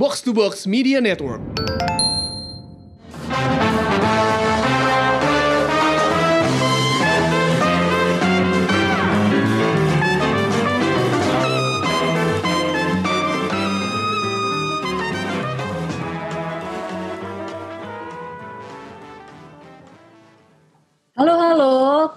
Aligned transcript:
Box 0.00 0.24
to 0.24 0.32
Box 0.32 0.64
Media 0.64 0.96
Network. 0.96 1.44
Halo 21.12 21.36
halo, 21.36 21.72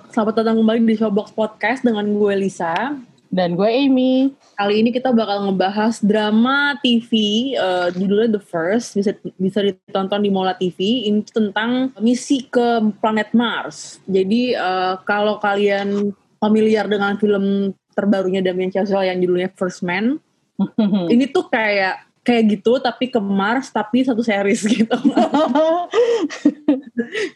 selamat 0.08 0.40
datang 0.40 0.56
kembali 0.64 0.88
di 0.88 0.96
Showbox 0.96 1.36
Podcast 1.36 1.84
dengan 1.84 2.08
gue 2.16 2.32
Lisa. 2.48 2.96
Dan 3.34 3.58
gue 3.58 3.66
Amy. 3.66 4.30
Kali 4.54 4.86
ini 4.86 4.94
kita 4.94 5.10
bakal 5.10 5.50
ngebahas 5.50 5.98
drama 6.06 6.78
TV, 6.86 7.12
uh, 7.58 7.90
judulnya 7.90 8.38
The 8.38 8.44
First, 8.46 8.94
bisa 8.94 9.18
bisa 9.42 9.66
ditonton 9.66 10.22
di 10.22 10.30
Mola 10.30 10.54
TV. 10.54 11.10
Ini 11.10 11.26
tentang 11.26 11.90
misi 11.98 12.46
ke 12.46 12.94
planet 13.02 13.34
Mars. 13.34 13.98
Jadi 14.05 14.54
uh, 14.54 15.02
kalau 15.02 15.41
kalian 15.41 16.14
familiar 16.38 16.86
dengan 16.86 17.18
film 17.18 17.74
terbarunya 17.98 18.46
Damien 18.46 18.70
Chazelle 18.70 19.10
yang 19.10 19.18
judulnya 19.18 19.50
First 19.58 19.82
Man, 19.82 20.22
ini 21.13 21.26
tuh 21.26 21.50
kayak 21.50 22.13
kayak 22.24 22.55
gitu 22.55 22.80
tapi 22.80 23.12
ke 23.12 23.20
Mars 23.20 23.68
tapi 23.68 24.08
satu 24.08 24.24
series 24.24 24.63
gitu 24.80 24.96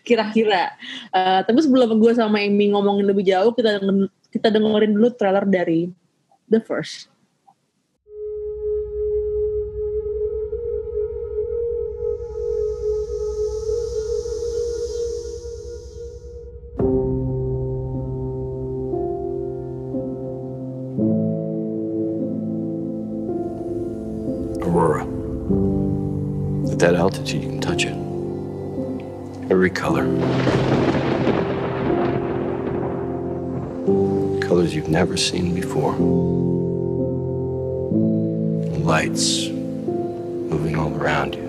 kira-kira 0.07 0.71
uh, 1.11 1.43
tapi 1.43 1.59
sebelum 1.59 1.99
gue 1.99 2.15
sama 2.15 2.39
Amy 2.39 2.71
ngomongin 2.71 3.03
lebih 3.03 3.27
jauh 3.27 3.51
kita 3.51 3.83
kita 4.37 4.53
dengerin 4.53 4.93
dulu 4.93 5.09
trailer 5.17 5.49
dari 5.49 5.89
The 6.45 6.61
First. 6.61 7.09
At 26.77 26.81
that 26.85 26.93
altitude, 26.93 27.41
you 27.41 27.49
can 27.49 27.59
touch 27.59 27.89
it. 27.89 27.97
Every 29.49 29.71
color. 29.71 30.05
Colors 34.47 34.73
you've 34.73 34.87
never 34.87 35.17
seen 35.17 35.53
before. 35.53 35.91
Lights 38.79 39.49
moving 39.49 40.77
all 40.77 40.95
around 40.95 41.35
you. 41.35 41.47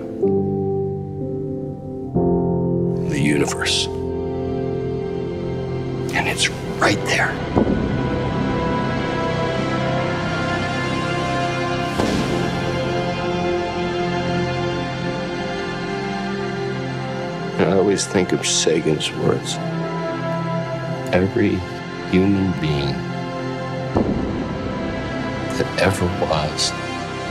The 3.09 3.21
universe. 3.21 3.87
And 6.13 6.27
it's 6.27 6.49
right 6.81 6.99
there. 7.07 7.31
I 17.61 17.73
always 17.77 18.09
think 18.09 18.33
of 18.33 18.45
Sagan's 18.45 19.13
words. 19.13 19.55
Every 21.15 21.61
human 22.11 22.53
being 22.61 22.95
that 25.57 25.69
ever 25.79 26.07
was 26.23 26.73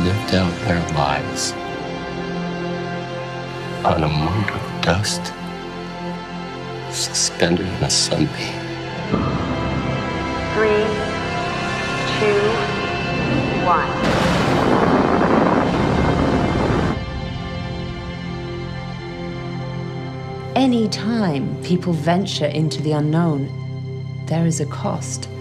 lived 0.02 0.36
out 0.36 0.54
their 0.68 0.82
lives 0.94 1.54
on 3.84 4.04
a 4.04 4.08
mote 4.08 4.52
of 4.52 4.82
dust 4.84 5.34
suspended 6.92 7.66
in 7.66 7.84
a 7.84 7.90
sunbeam. 7.90 8.54
Three, 10.54 10.86
two, 12.20 12.40
one. 13.66 14.18
Any 20.56 20.88
time 20.90 21.60
people 21.64 21.94
venture 21.94 22.46
into 22.46 22.82
the 22.82 22.92
unknown, 22.92 23.57
there 24.28 24.46
is 24.46 24.60
a 24.60 24.68
cost. 24.68 25.32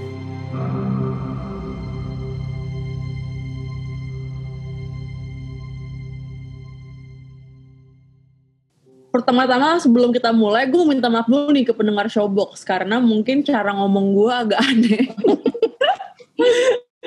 Pertama-tama 9.11 9.81
sebelum 9.81 10.13
kita 10.13 10.31
mulai, 10.31 10.69
gue 10.69 10.77
mau 10.77 10.93
minta 10.93 11.09
maaf 11.09 11.27
dulu 11.27 11.49
nih 11.49 11.65
ke 11.67 11.73
pendengar 11.73 12.07
Showbox 12.07 12.63
karena 12.63 13.01
mungkin 13.01 13.41
cara 13.43 13.73
ngomong 13.75 14.13
gue 14.13 14.31
agak 14.31 14.61
aneh. 14.71 15.05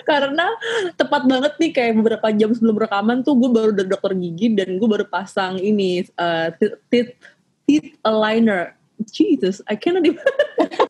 karena 0.09 0.49
tepat 0.97 1.29
banget 1.29 1.53
nih 1.61 1.69
kayak 1.69 1.93
beberapa 2.01 2.27
jam 2.33 2.49
sebelum 2.49 2.81
rekaman 2.81 3.21
tuh 3.21 3.37
gue 3.37 3.49
baru 3.53 3.71
dari 3.77 3.93
dokter 3.93 4.17
gigi 4.17 4.57
dan 4.57 4.81
gue 4.81 4.89
baru 4.89 5.05
pasang 5.05 5.61
ini 5.61 6.01
uh, 6.17 6.49
teeth, 6.89 7.13
teeth 7.69 7.93
aligner. 8.01 8.73
Jesus, 9.13 9.61
I 9.69 9.77
cannot 9.77 10.03
even. 10.03 10.25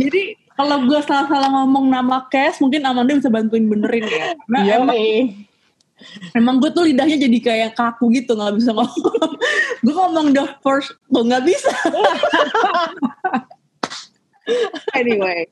Jadi 0.00 0.22
kalau 0.60 0.84
gue 0.84 1.00
salah-salah 1.00 1.48
ngomong 1.48 1.88
nama 1.88 2.28
Cash, 2.28 2.60
mungkin 2.60 2.84
Amanda 2.84 3.16
bisa 3.16 3.32
bantuin 3.32 3.64
benerin 3.64 4.04
ya. 4.04 4.36
Nah, 4.44 4.60
Yo, 4.68 4.84
emang, 4.84 5.00
emang 6.36 6.60
gue 6.60 6.68
tuh 6.68 6.84
lidahnya 6.84 7.16
jadi 7.16 7.38
kayak 7.40 7.70
kaku 7.72 8.12
gitu, 8.12 8.36
nggak 8.36 8.60
bisa 8.60 8.76
ngomong. 8.76 9.12
gue 9.84 9.94
ngomong 9.96 10.36
the 10.36 10.44
first, 10.60 10.92
tuh 11.08 11.24
nggak 11.24 11.48
bisa. 11.48 11.72
anyway, 15.00 15.48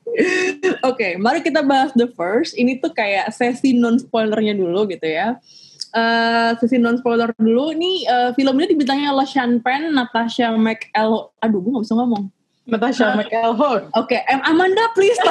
oke, 0.85 0.93
okay, 0.93 1.17
mari 1.17 1.41
kita 1.41 1.65
bahas 1.65 1.89
the 1.97 2.05
first. 2.13 2.53
Ini 2.53 2.77
tuh 2.77 2.93
kayak 2.93 3.33
sesi 3.33 3.73
non 3.73 3.97
spoilernya 3.97 4.53
dulu 4.53 4.85
gitu 4.93 5.09
ya. 5.09 5.41
Uh, 5.89 6.53
sesi 6.61 6.77
non 6.77 7.01
spoiler 7.01 7.33
dulu. 7.33 7.73
Ini 7.73 7.91
uh, 8.05 8.29
film 8.37 8.61
ini 8.61 8.77
dibintangnya 8.77 9.09
oleh 9.09 9.25
Sean 9.25 9.57
Penn, 9.57 9.89
Natasha 9.89 10.53
McElhone. 10.53 11.33
Aduh, 11.41 11.65
gue 11.65 11.73
gak 11.73 11.85
bisa 11.89 11.97
ngomong. 11.97 12.29
Natasha 12.69 13.17
McElhone. 13.17 13.89
Oke, 13.97 14.17
okay. 14.17 14.21
Amanda 14.29 14.85
please 14.93 15.17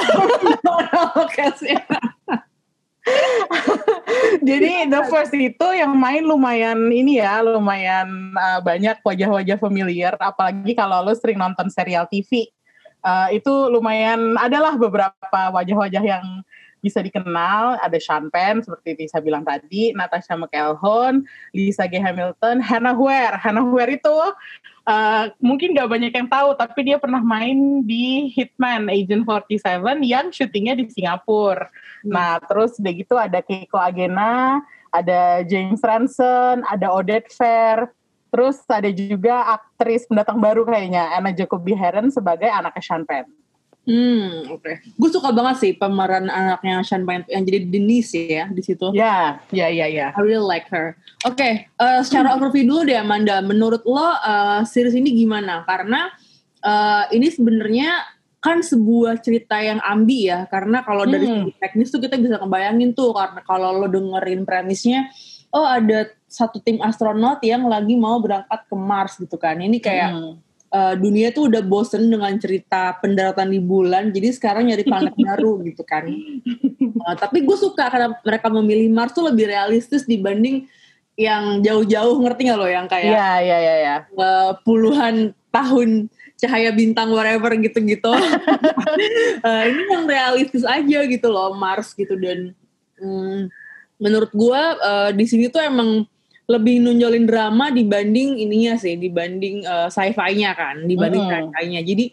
Jadi 4.48 4.90
The 4.92 5.00
First 5.08 5.32
itu 5.32 5.68
yang 5.72 5.96
main 5.96 6.24
lumayan 6.24 6.92
ini 6.92 7.20
ya, 7.22 7.40
lumayan 7.40 8.34
uh, 8.36 8.60
banyak 8.60 9.00
wajah-wajah 9.00 9.56
familiar. 9.56 10.12
Apalagi 10.20 10.76
kalau 10.76 11.04
lo 11.04 11.14
sering 11.16 11.40
nonton 11.40 11.72
serial 11.72 12.04
TV, 12.10 12.48
uh, 13.04 13.28
itu 13.32 13.50
lumayan 13.70 14.36
adalah 14.36 14.76
beberapa 14.76 15.40
wajah-wajah 15.54 16.02
yang 16.04 16.24
bisa 16.78 17.02
dikenal 17.02 17.78
ada 17.82 17.98
Sean 17.98 18.30
Penn 18.30 18.62
seperti 18.62 19.04
Lisa 19.04 19.18
bilang 19.18 19.42
tadi, 19.42 19.90
Natasha 19.94 20.38
McElhone, 20.38 21.26
Lisa 21.50 21.90
G 21.90 21.98
Hamilton, 21.98 22.62
Hannah 22.62 22.96
Ware. 22.96 23.36
Hannah 23.38 23.66
Ware 23.66 23.98
itu 23.98 24.16
uh, 24.88 25.24
mungkin 25.42 25.76
gak 25.76 25.90
banyak 25.90 26.12
yang 26.14 26.28
tahu, 26.30 26.56
tapi 26.56 26.88
dia 26.88 26.96
pernah 26.96 27.20
main 27.20 27.84
di 27.84 28.32
Hitman 28.32 28.88
Agent 28.88 29.26
47 29.28 30.06
yang 30.06 30.32
syutingnya 30.32 30.74
di 30.78 30.88
Singapura. 30.88 31.68
Hmm. 32.02 32.14
Nah, 32.14 32.32
terus 32.46 32.78
udah 32.80 32.92
gitu 32.94 33.14
ada 33.18 33.42
Keiko 33.42 33.76
Agena, 33.76 34.62
ada 34.94 35.44
James 35.44 35.82
Ranson, 35.84 36.64
ada 36.64 36.88
Odette 36.94 37.28
Fair, 37.34 37.92
terus 38.28 38.60
ada 38.68 38.88
juga 38.92 39.56
aktris 39.56 40.04
pendatang 40.04 40.40
baru 40.40 40.64
kayaknya 40.64 41.16
Anna 41.16 41.32
Jacobi 41.32 41.72
Heron 41.72 42.12
sebagai 42.12 42.48
anaknya 42.48 42.82
Sean 42.84 43.04
Penn. 43.04 43.28
Hmm, 43.88 44.52
oke. 44.52 44.60
Okay. 44.60 44.74
Gue 45.00 45.08
suka 45.08 45.32
banget 45.32 45.64
sih 45.64 45.72
pemeran 45.72 46.28
anaknya 46.28 46.84
Sean 46.84 47.08
Penn 47.08 47.24
yang 47.24 47.40
jadi 47.48 47.64
Denise 47.64 48.20
ya 48.20 48.44
di 48.52 48.60
situ. 48.60 48.92
Ya, 48.92 49.40
ya, 49.48 49.72
ya, 49.72 49.88
ya. 49.88 50.12
I 50.12 50.20
really 50.20 50.44
like 50.44 50.68
her. 50.68 50.92
Oke, 51.24 51.40
okay, 51.40 51.52
uh, 51.80 52.04
secara 52.04 52.36
overview 52.36 52.68
dulu 52.68 52.84
deh 52.84 53.00
Amanda. 53.00 53.40
Menurut 53.40 53.80
lo 53.88 53.96
uh, 53.96 54.60
series 54.68 54.92
ini 54.92 55.16
gimana? 55.16 55.64
Karena 55.64 56.12
uh, 56.60 57.08
ini 57.16 57.32
sebenarnya 57.32 58.04
kan 58.44 58.60
sebuah 58.60 59.24
cerita 59.24 59.56
yang 59.56 59.80
ambi 59.80 60.28
ya. 60.28 60.44
Karena 60.52 60.84
kalau 60.84 61.08
dari 61.08 61.24
Hmm. 61.24 61.48
segi 61.48 61.52
teknis 61.56 61.88
tuh 61.88 62.04
kita 62.04 62.20
bisa 62.20 62.36
ngebayangin 62.44 62.92
tuh 62.92 63.16
karena 63.16 63.40
kalau 63.40 63.72
lo 63.72 63.88
dengerin 63.88 64.44
premisnya, 64.44 65.08
oh 65.48 65.64
ada 65.64 66.12
satu 66.28 66.60
tim 66.60 66.76
astronot 66.84 67.40
yang 67.40 67.64
lagi 67.64 67.96
mau 67.96 68.20
berangkat 68.20 68.68
ke 68.68 68.76
Mars 68.76 69.16
gitu 69.16 69.40
kan. 69.40 69.56
Ini 69.56 69.80
kayak 69.80 70.10
Hmm. 70.12 70.36
Uh, 70.72 70.94
dunia 70.96 71.32
tuh 71.32 71.48
udah 71.48 71.62
bosen 71.64 72.08
dengan 72.08 72.32
cerita 72.36 72.96
pendaratan 73.00 73.48
di 73.52 73.60
bulan, 73.60 74.12
jadi 74.12 74.32
sekarang 74.32 74.68
nyari 74.68 74.84
planet 74.84 75.14
baru 75.28 75.60
gitu 75.64 75.82
kan. 75.84 76.08
Uh, 77.04 77.16
tapi 77.16 77.44
gue 77.44 77.56
suka 77.56 77.88
karena 77.88 78.12
mereka 78.20 78.46
memilih 78.52 78.88
Mars 78.92 79.12
tuh 79.16 79.28
lebih 79.28 79.48
realistis 79.48 80.04
dibanding 80.04 80.68
yang 81.18 81.58
jauh-jauh 81.66 82.14
ngerti 82.22 82.46
nggak 82.46 82.58
lo 82.62 82.68
yang 82.70 82.86
kayak 82.86 83.10
Iya, 83.10 83.30
iya, 83.42 83.58
iya, 83.58 83.76
ya. 83.82 83.96
uh, 84.14 84.54
puluhan 84.62 85.34
tahun 85.50 86.06
cahaya 86.38 86.70
bintang 86.70 87.10
whatever 87.10 87.50
gitu-gitu. 87.58 88.14
uh, 88.14 89.62
ini 89.70 89.82
yang 89.90 90.06
realistis 90.06 90.62
aja 90.62 91.02
gitu 91.10 91.26
loh 91.26 91.58
Mars 91.58 91.90
gitu 91.98 92.14
dan 92.14 92.54
hmm, 93.02 93.50
menurut 93.98 94.30
gue 94.30 94.62
uh, 94.78 95.10
di 95.10 95.26
sini 95.26 95.50
tuh 95.50 95.58
emang 95.58 96.06
lebih 96.48 96.80
nunjolin 96.80 97.28
drama 97.28 97.68
dibanding 97.68 98.40
ininya 98.40 98.80
sih, 98.80 98.96
dibanding 98.96 99.68
uh, 99.68 99.92
sci-fi-nya 99.92 100.56
kan, 100.56 100.88
dibanding 100.88 101.28
Mm. 101.28 101.30
sci-fi-nya. 101.52 101.80
Jadi 101.84 102.04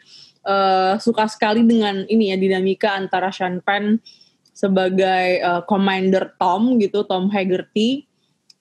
uh, 0.44 0.94
suka 1.00 1.26
sekali 1.32 1.64
dengan 1.64 2.04
ini 2.12 2.36
ya 2.36 2.38
dinamika 2.38 3.00
antara 3.00 3.32
Sean 3.32 3.64
Penn 3.64 4.04
sebagai 4.52 5.40
uh, 5.40 5.64
Commander 5.64 6.36
Tom 6.36 6.76
gitu, 6.84 7.08
Tom 7.08 7.32
Haggerty, 7.32 8.04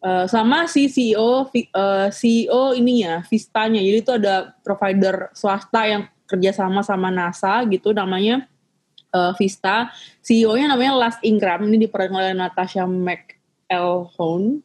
uh, 0.03 0.31
sama 0.31 0.71
si 0.71 0.87
CEO 0.87 1.51
uh, 1.51 2.09
CEO 2.11 2.75
ininya, 2.79 3.27
Vistanya. 3.27 3.83
Jadi 3.83 3.99
itu 3.99 4.13
ada 4.15 4.55
provider 4.63 5.35
swasta 5.35 5.91
yang 5.91 6.07
kerjasama 6.31 6.87
sama 6.87 7.11
NASA 7.11 7.67
gitu, 7.67 7.91
namanya 7.91 8.47
uh, 9.15 9.35
Vista. 9.35 9.91
CEO-nya 10.23 10.71
namanya 10.75 10.99
Last 10.99 11.21
Ingram, 11.23 11.67
ini 11.67 11.87
diperan 11.87 12.15
oleh 12.15 12.31
Natasha 12.35 12.87
McElhone. 12.87 14.63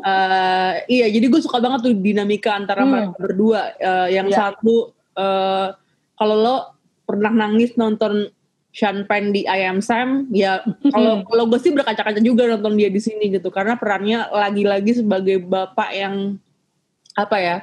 Eh, 0.00 0.72
iya, 0.86 1.06
jadi 1.10 1.26
gue 1.26 1.40
suka 1.42 1.58
banget 1.58 1.90
tuh 1.90 1.94
dinamika 1.94 2.54
antara 2.54 2.86
Hmm. 2.86 2.90
mereka 2.94 3.16
berdua. 3.18 3.60
Eh, 3.76 4.08
yang 4.14 4.30
Iya. 4.30 4.54
satu, 4.54 4.94
eh, 5.18 5.68
kalau 6.14 6.36
lo 6.38 6.56
pernah 7.02 7.32
nangis 7.34 7.74
nonton 7.74 8.30
Sean 8.70 9.02
Penn 9.10 9.34
di 9.34 9.42
I 9.50 9.66
Am 9.66 9.82
Sam, 9.82 10.30
ya 10.30 10.62
kalau 10.94 11.26
kalau 11.26 11.50
gue 11.50 11.58
sih 11.58 11.74
berkaca-kaca 11.74 12.22
juga 12.22 12.46
nonton 12.46 12.78
dia 12.78 12.86
di 12.86 13.02
sini 13.02 13.26
gitu, 13.34 13.50
karena 13.50 13.74
perannya 13.74 14.30
lagi-lagi 14.30 15.02
sebagai 15.02 15.42
bapak 15.42 15.90
yang 15.90 16.38
apa 17.18 17.36
ya, 17.42 17.56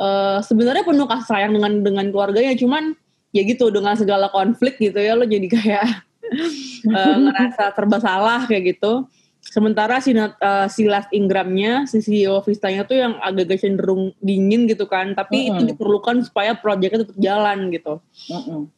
eh, 0.00 0.38
sebenarnya 0.40 0.88
penuh 0.88 1.04
kasih 1.04 1.28
sayang 1.28 1.52
dengan 1.52 1.84
dengan 1.84 2.06
keluarganya, 2.08 2.56
cuman 2.56 2.96
ya 3.36 3.44
gitu 3.44 3.68
dengan 3.68 3.92
segala 3.92 4.32
konflik 4.32 4.80
gitu 4.80 4.96
ya 4.96 5.12
lo 5.12 5.28
jadi 5.28 5.44
kayak 5.52 5.84
eh, 6.96 7.16
ngerasa 7.20 7.76
serba 7.76 8.00
salah 8.00 8.48
kayak 8.48 8.72
gitu. 8.80 9.04
Sementara 9.48 9.96
si, 10.04 10.12
eh, 10.12 10.66
si 10.68 10.84
Ingramnya, 11.16 11.88
si 11.88 12.04
CEO 12.04 12.44
Vistanya 12.44 12.84
tuh 12.84 13.00
yang 13.00 13.16
agak-agak 13.24 13.64
cenderung 13.64 14.12
dingin 14.20 14.68
gitu 14.68 14.84
kan. 14.84 15.16
Tapi 15.16 15.48
itu 15.48 15.64
Mm-mm. 15.64 15.70
diperlukan 15.72 16.20
supaya 16.28 16.52
proyeknya 16.52 17.08
tetap 17.08 17.16
jalan 17.16 17.72
gitu. 17.72 17.96
Mm-mm. 18.28 18.68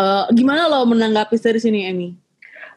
Eh, 0.00 0.24
gimana 0.32 0.70
lo 0.70 0.86
menanggapi 0.86 1.34
series 1.34 1.66
ini, 1.66 1.90
Emmy? 1.90 2.08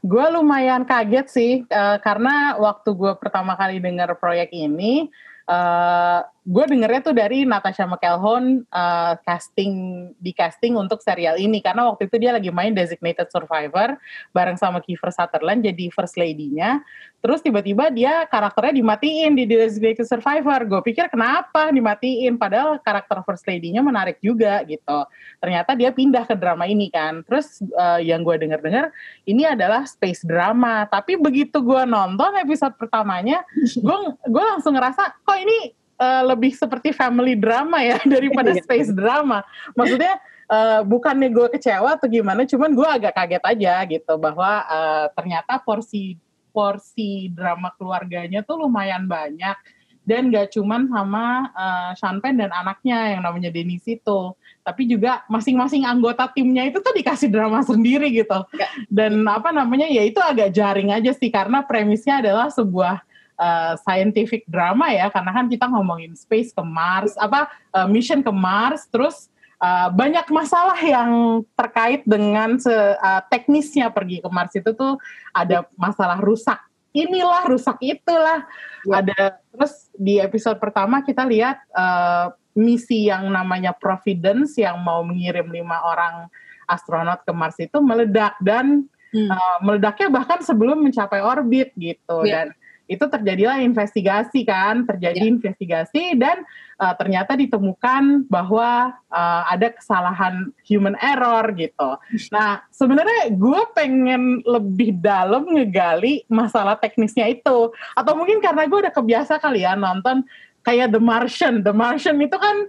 Gue 0.04 0.26
lumayan 0.34 0.84
kaget 0.84 1.28
sih 1.30 1.54
eh, 1.64 1.98
karena 2.02 2.58
waktu 2.60 2.90
gue 2.92 3.14
pertama 3.22 3.56
kali 3.56 3.80
dengar 3.80 4.18
proyek 4.18 4.52
ini, 4.52 5.08
eh 5.48 6.20
gue 6.44 6.66
dengernya 6.68 7.00
tuh 7.00 7.16
dari 7.16 7.48
Natasha 7.48 7.88
McElhone 7.88 8.68
eh, 8.68 9.14
casting 9.24 9.72
di 10.20 10.36
casting 10.36 10.76
untuk 10.76 11.00
serial 11.00 11.40
ini 11.40 11.64
karena 11.64 11.88
waktu 11.88 12.12
itu 12.12 12.20
dia 12.20 12.36
lagi 12.36 12.52
main 12.52 12.76
Designated 12.76 13.32
Survivor 13.32 13.96
bareng 14.36 14.60
sama 14.60 14.84
Kiefer 14.84 15.08
Sutherland 15.16 15.64
jadi 15.64 15.88
first 15.96 16.20
lady-nya. 16.20 16.84
Terus 17.24 17.40
tiba-tiba 17.40 17.88
dia 17.88 18.28
karakternya 18.28 18.84
dimatiin 18.84 19.40
di 19.40 19.48
Designated 19.48 20.04
Survivor. 20.04 20.68
Gue 20.68 20.84
pikir 20.84 21.08
kenapa 21.08 21.72
dimatiin 21.72 22.36
padahal 22.36 22.76
karakter 22.84 23.24
first 23.24 23.48
lady-nya 23.48 23.80
menarik 23.80 24.20
juga 24.20 24.68
gitu. 24.68 25.08
Ternyata 25.40 25.80
dia 25.80 25.96
pindah 25.96 26.28
ke 26.28 26.36
drama 26.36 26.68
ini 26.68 26.92
kan. 26.92 27.24
Terus 27.24 27.64
eh, 27.64 28.12
yang 28.12 28.28
gue 28.28 28.36
denger-dengar 28.36 28.92
ini 29.24 29.48
adalah 29.48 29.88
space 29.88 30.28
drama. 30.28 30.84
Tapi 30.92 31.16
begitu 31.16 31.64
gue 31.64 31.88
nonton 31.88 32.36
episode 32.36 32.76
pertamanya, 32.76 33.48
gue 33.56 33.98
gue 34.28 34.44
langsung 34.44 34.76
ngerasa 34.76 35.24
kok 35.24 35.40
ini 35.40 35.83
eh, 35.98 36.24
lebih 36.26 36.54
seperti 36.56 36.96
family 36.96 37.38
drama 37.38 37.82
ya 37.82 38.00
daripada 38.14 38.54
space 38.56 38.92
drama. 38.94 39.42
Maksudnya 39.78 40.20
eh, 40.50 40.82
bukannya 40.86 41.30
gue 41.30 41.48
kecewa 41.58 41.98
atau 41.98 42.08
gimana, 42.10 42.46
cuman 42.46 42.72
gue 42.72 42.88
agak 42.88 43.14
kaget 43.18 43.44
aja 43.44 43.74
gitu 43.90 44.14
bahwa 44.18 44.52
eh, 44.66 45.06
ternyata 45.14 45.60
porsi 45.62 46.18
porsi 46.54 47.34
drama 47.34 47.74
keluarganya 47.74 48.46
tuh 48.46 48.62
lumayan 48.62 49.10
banyak 49.10 49.58
dan 50.06 50.30
gak 50.30 50.54
cuman 50.54 50.86
sama 50.92 51.50
eh, 51.50 51.92
Sean 51.98 52.22
Penn 52.22 52.38
dan 52.38 52.54
anaknya 52.54 53.18
yang 53.18 53.22
namanya 53.26 53.50
Denis 53.50 53.88
itu 53.88 54.36
tapi 54.64 54.88
juga 54.88 55.28
masing-masing 55.28 55.84
anggota 55.84 56.32
timnya 56.32 56.64
itu 56.64 56.80
tuh 56.80 56.96
dikasih 56.96 57.28
drama 57.28 57.60
sendiri 57.68 58.08
gitu. 58.16 58.48
Dan 58.88 59.28
apa 59.28 59.52
namanya 59.52 59.92
ya 59.92 60.08
itu 60.08 60.24
agak 60.24 60.56
jaring 60.56 60.96
aja 60.96 61.12
sih 61.12 61.28
karena 61.28 61.68
premisnya 61.68 62.24
adalah 62.24 62.48
sebuah 62.48 63.04
uh, 63.38 63.74
scientific 63.82 64.46
drama 64.50 64.90
ya 64.92 65.10
karena 65.10 65.32
kan 65.34 65.46
kita 65.50 65.66
ngomongin 65.70 66.14
space 66.18 66.54
ke 66.54 66.64
Mars 66.64 67.14
apa 67.18 67.50
uh, 67.74 67.88
mission 67.90 68.22
ke 68.22 68.32
Mars 68.34 68.86
terus 68.90 69.30
uh, 69.62 69.90
banyak 69.94 70.26
masalah 70.30 70.78
yang 70.80 71.42
terkait 71.58 72.02
dengan 72.04 72.58
se, 72.60 72.72
uh, 72.74 73.22
teknisnya 73.30 73.90
pergi 73.90 74.22
ke 74.22 74.30
Mars 74.30 74.54
itu 74.54 74.72
tuh 74.74 74.98
ada 75.34 75.66
masalah 75.78 76.20
rusak 76.22 76.60
inilah 76.94 77.46
rusak 77.50 77.78
itulah 77.82 78.46
ada 78.86 79.42
terus 79.50 79.90
di 79.98 80.22
episode 80.22 80.62
pertama 80.62 81.02
kita 81.02 81.26
lihat 81.26 81.58
uh, 81.74 82.30
misi 82.54 83.10
yang 83.10 83.34
namanya 83.34 83.74
Providence 83.74 84.62
yang 84.62 84.78
mau 84.78 85.02
mengirim 85.02 85.50
lima 85.50 85.82
orang 85.90 86.30
astronot 86.70 87.26
ke 87.26 87.34
Mars 87.34 87.58
itu 87.58 87.82
meledak 87.82 88.38
dan 88.42 88.86
Hmm. 89.14 89.30
uh, 89.30 89.58
meledaknya 89.62 90.10
bahkan 90.10 90.42
sebelum 90.42 90.82
mencapai 90.82 91.22
orbit 91.22 91.70
gitu 91.78 92.26
Iya. 92.26 92.50
dan 92.50 92.58
itu 92.84 93.06
terjadilah 93.08 93.64
investigasi 93.64 94.44
kan 94.44 94.84
terjadi 94.84 95.24
Iya. 95.24 95.32
investigasi 95.40 96.20
dan 96.20 96.44
uh, 96.78 96.92
ternyata 97.00 97.40
ditemukan 97.40 98.28
bahwa 98.28 98.92
uh, 99.08 99.44
ada 99.48 99.72
kesalahan 99.72 100.52
human 100.68 101.00
error 101.00 101.48
gitu. 101.56 101.96
Nah 102.36 102.64
sebenarnya 102.76 103.32
gue 103.32 103.62
pengen 103.72 104.44
lebih 104.44 105.00
dalam 105.00 105.48
ngegali 105.48 106.28
masalah 106.28 106.76
teknisnya 106.76 107.32
itu 107.32 107.72
atau 107.96 108.14
mungkin 108.20 108.44
karena 108.44 108.68
gue 108.68 108.80
udah 108.84 108.94
kebiasa 108.94 109.40
kali 109.40 109.64
ya 109.64 109.80
nonton 109.80 110.28
kayak 110.68 110.92
The 110.92 111.00
Martian. 111.00 111.64
The 111.64 111.72
Martian 111.72 112.20
itu 112.20 112.36
kan 112.36 112.68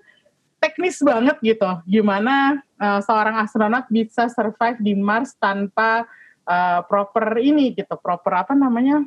teknis 0.62 1.02
banget 1.02 1.36
gitu. 1.42 1.68
Gimana 1.84 2.62
uh, 2.78 3.00
seorang 3.04 3.42
astronot 3.42 3.90
bisa 3.90 4.30
survive 4.30 4.78
di 4.80 4.96
Mars 4.96 5.36
tanpa 5.36 6.08
uh, 6.48 6.80
proper 6.88 7.36
ini 7.42 7.76
gitu, 7.76 7.98
proper 8.00 8.46
apa 8.46 8.56
namanya? 8.56 9.04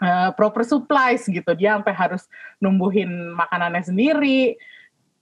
Uh, 0.00 0.32
proper 0.34 0.64
supplies 0.66 1.28
gitu. 1.28 1.52
Dia 1.54 1.78
sampai 1.78 1.94
harus 1.94 2.26
numbuhin 2.58 3.36
makanannya 3.36 3.84
sendiri. 3.84 4.56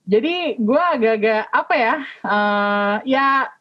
Jadi 0.09 0.57
gue 0.57 0.81
agak-agak 0.81 1.43
apa 1.53 1.73
ya? 1.77 1.95
uh, 2.25 2.95
ya 3.05 3.51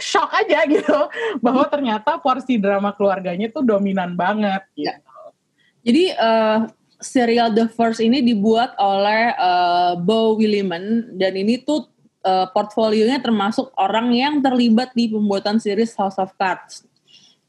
shock 0.00 0.32
aja 0.32 0.64
gitu 0.72 0.98
bahwa 1.38 1.68
ternyata 1.68 2.16
porsi 2.18 2.56
drama 2.56 2.90
keluarganya 2.96 3.52
tuh 3.52 3.62
dominan 3.62 4.16
banget 4.16 4.64
gitu. 4.74 5.12
Jadi 5.80 6.12
eh, 6.12 6.58
serial 7.00 7.52
The 7.56 7.68
First 7.72 8.00
ini 8.00 8.24
dibuat 8.24 8.74
oleh 8.80 9.32
eh, 9.32 9.92
Bo 10.00 10.36
Williman 10.36 11.16
dan 11.16 11.36
ini 11.36 11.60
tuh 11.60 11.88
eh, 12.24 12.48
portfolionya 12.50 13.20
termasuk 13.20 13.70
orang 13.76 14.12
yang 14.12 14.34
terlibat 14.40 14.92
di 14.96 15.12
pembuatan 15.12 15.60
series 15.60 15.96
House 15.96 16.20
of 16.20 16.32
Cards. 16.36 16.84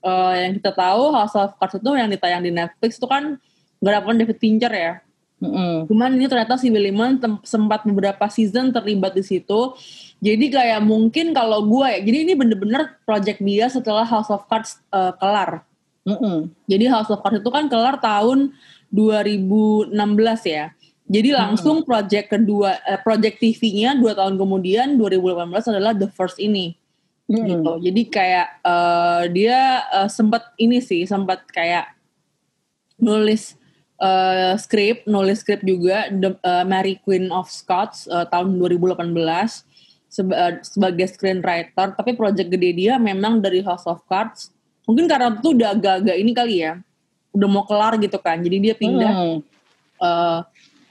Eh, 0.02 0.34
yang 0.42 0.54
kita 0.58 0.74
tahu 0.74 1.14
House 1.14 1.38
of 1.38 1.54
Cards 1.62 1.78
itu 1.78 1.90
yang 1.94 2.10
ditayang 2.10 2.42
di 2.42 2.50
Netflix 2.50 2.98
itu 2.98 3.06
kan 3.06 3.38
garapan 3.78 4.18
David 4.18 4.38
Fincher 4.42 4.74
ya. 4.74 4.94
Mm-mm. 5.42 5.90
Cuman 5.90 6.18
ini 6.18 6.30
ternyata 6.30 6.58
si 6.58 6.70
Williman 6.70 7.18
sempat 7.42 7.86
beberapa 7.86 8.26
season 8.30 8.74
terlibat 8.74 9.14
di 9.14 9.26
situ. 9.26 9.74
Jadi 10.22 10.54
kayak 10.54 10.82
mungkin 10.86 11.34
kalau 11.34 11.66
gue 11.66 11.86
ya, 11.86 12.00
jadi 12.02 12.18
ini 12.30 12.34
bener-bener 12.38 12.98
project 13.06 13.42
dia 13.42 13.66
setelah 13.70 14.06
House 14.06 14.30
of 14.30 14.46
Cards 14.50 14.82
eh, 14.90 15.14
kelar. 15.22 15.66
Mm-mm. 16.02 16.50
Jadi 16.66 16.86
House 16.90 17.10
of 17.14 17.22
Cards 17.22 17.42
itu 17.42 17.50
kan 17.54 17.70
kelar 17.70 18.02
tahun 18.02 18.58
2016 18.90 19.94
ya. 20.50 20.74
Jadi 21.12 21.30
langsung 21.36 21.86
project 21.86 22.34
kedua, 22.34 22.82
eh, 22.90 22.98
project 23.02 23.38
TV-nya 23.38 23.94
dua 23.98 24.18
tahun 24.18 24.34
kemudian 24.40 24.98
2018 24.98 25.70
adalah 25.70 25.94
The 25.94 26.10
First 26.10 26.42
ini. 26.42 26.81
Mm-mm. 27.30 27.48
Gitu. 27.48 27.72
Jadi 27.90 28.02
kayak 28.10 28.48
eh, 28.64 29.24
dia 29.32 29.60
eh, 30.02 30.10
sempat 30.10 30.54
ini 30.58 30.82
sih, 30.82 31.04
sempat 31.06 31.46
kayak 31.50 31.94
nulis 32.98 33.56
eh, 34.02 34.54
skrip, 34.58 35.06
nulis 35.06 35.42
skrip 35.42 35.62
juga 35.62 36.10
The, 36.10 36.38
eh, 36.38 36.66
Mary 36.66 36.98
Queen 37.02 37.30
of 37.30 37.50
Scots 37.50 38.10
eh, 38.10 38.26
tahun 38.30 38.58
2018 38.58 39.14
seba- 40.12 40.38
eh, 40.38 40.54
sebagai 40.66 41.08
screenwriter. 41.08 41.96
Tapi 41.96 42.14
project 42.18 42.50
gede 42.52 42.70
dia 42.76 42.94
memang 42.98 43.40
dari 43.40 43.62
House 43.64 43.86
of 43.88 44.04
Cards. 44.06 44.52
Mungkin 44.86 45.06
karena 45.08 45.38
itu 45.38 45.54
udah 45.56 45.70
agak-agak 45.78 46.18
ini 46.18 46.32
kali 46.34 46.56
ya, 46.66 46.74
udah 47.32 47.48
mau 47.48 47.64
kelar 47.64 47.96
gitu 48.02 48.18
kan. 48.20 48.42
Jadi 48.42 48.58
dia 48.60 48.74
pindah 48.76 49.14
Mm. 49.14 49.38
eh, 50.02 50.40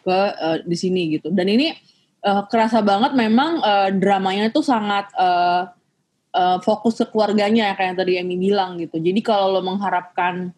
ke 0.01 0.19
eh, 0.41 0.59
di 0.65 0.77
sini 0.79 1.21
gitu. 1.21 1.29
Dan 1.29 1.53
ini 1.53 1.75
eh, 2.21 2.43
kerasa 2.49 2.81
banget 2.81 3.13
memang 3.13 3.61
eh, 3.61 3.89
dramanya 3.93 4.49
itu 4.49 4.65
sangat 4.65 5.11
eh, 5.19 5.63
eh, 6.35 6.59
fokus 6.63 6.99
ke 6.99 7.07
keluarganya 7.11 7.71
ya 7.71 7.75
kayak 7.75 7.89
yang 7.95 7.99
tadi 7.99 8.13
Emi 8.19 8.37
bilang 8.39 8.79
gitu. 8.79 8.97
Jadi 8.99 9.21
kalau 9.23 9.59
lo 9.59 9.61
mengharapkan 9.63 10.51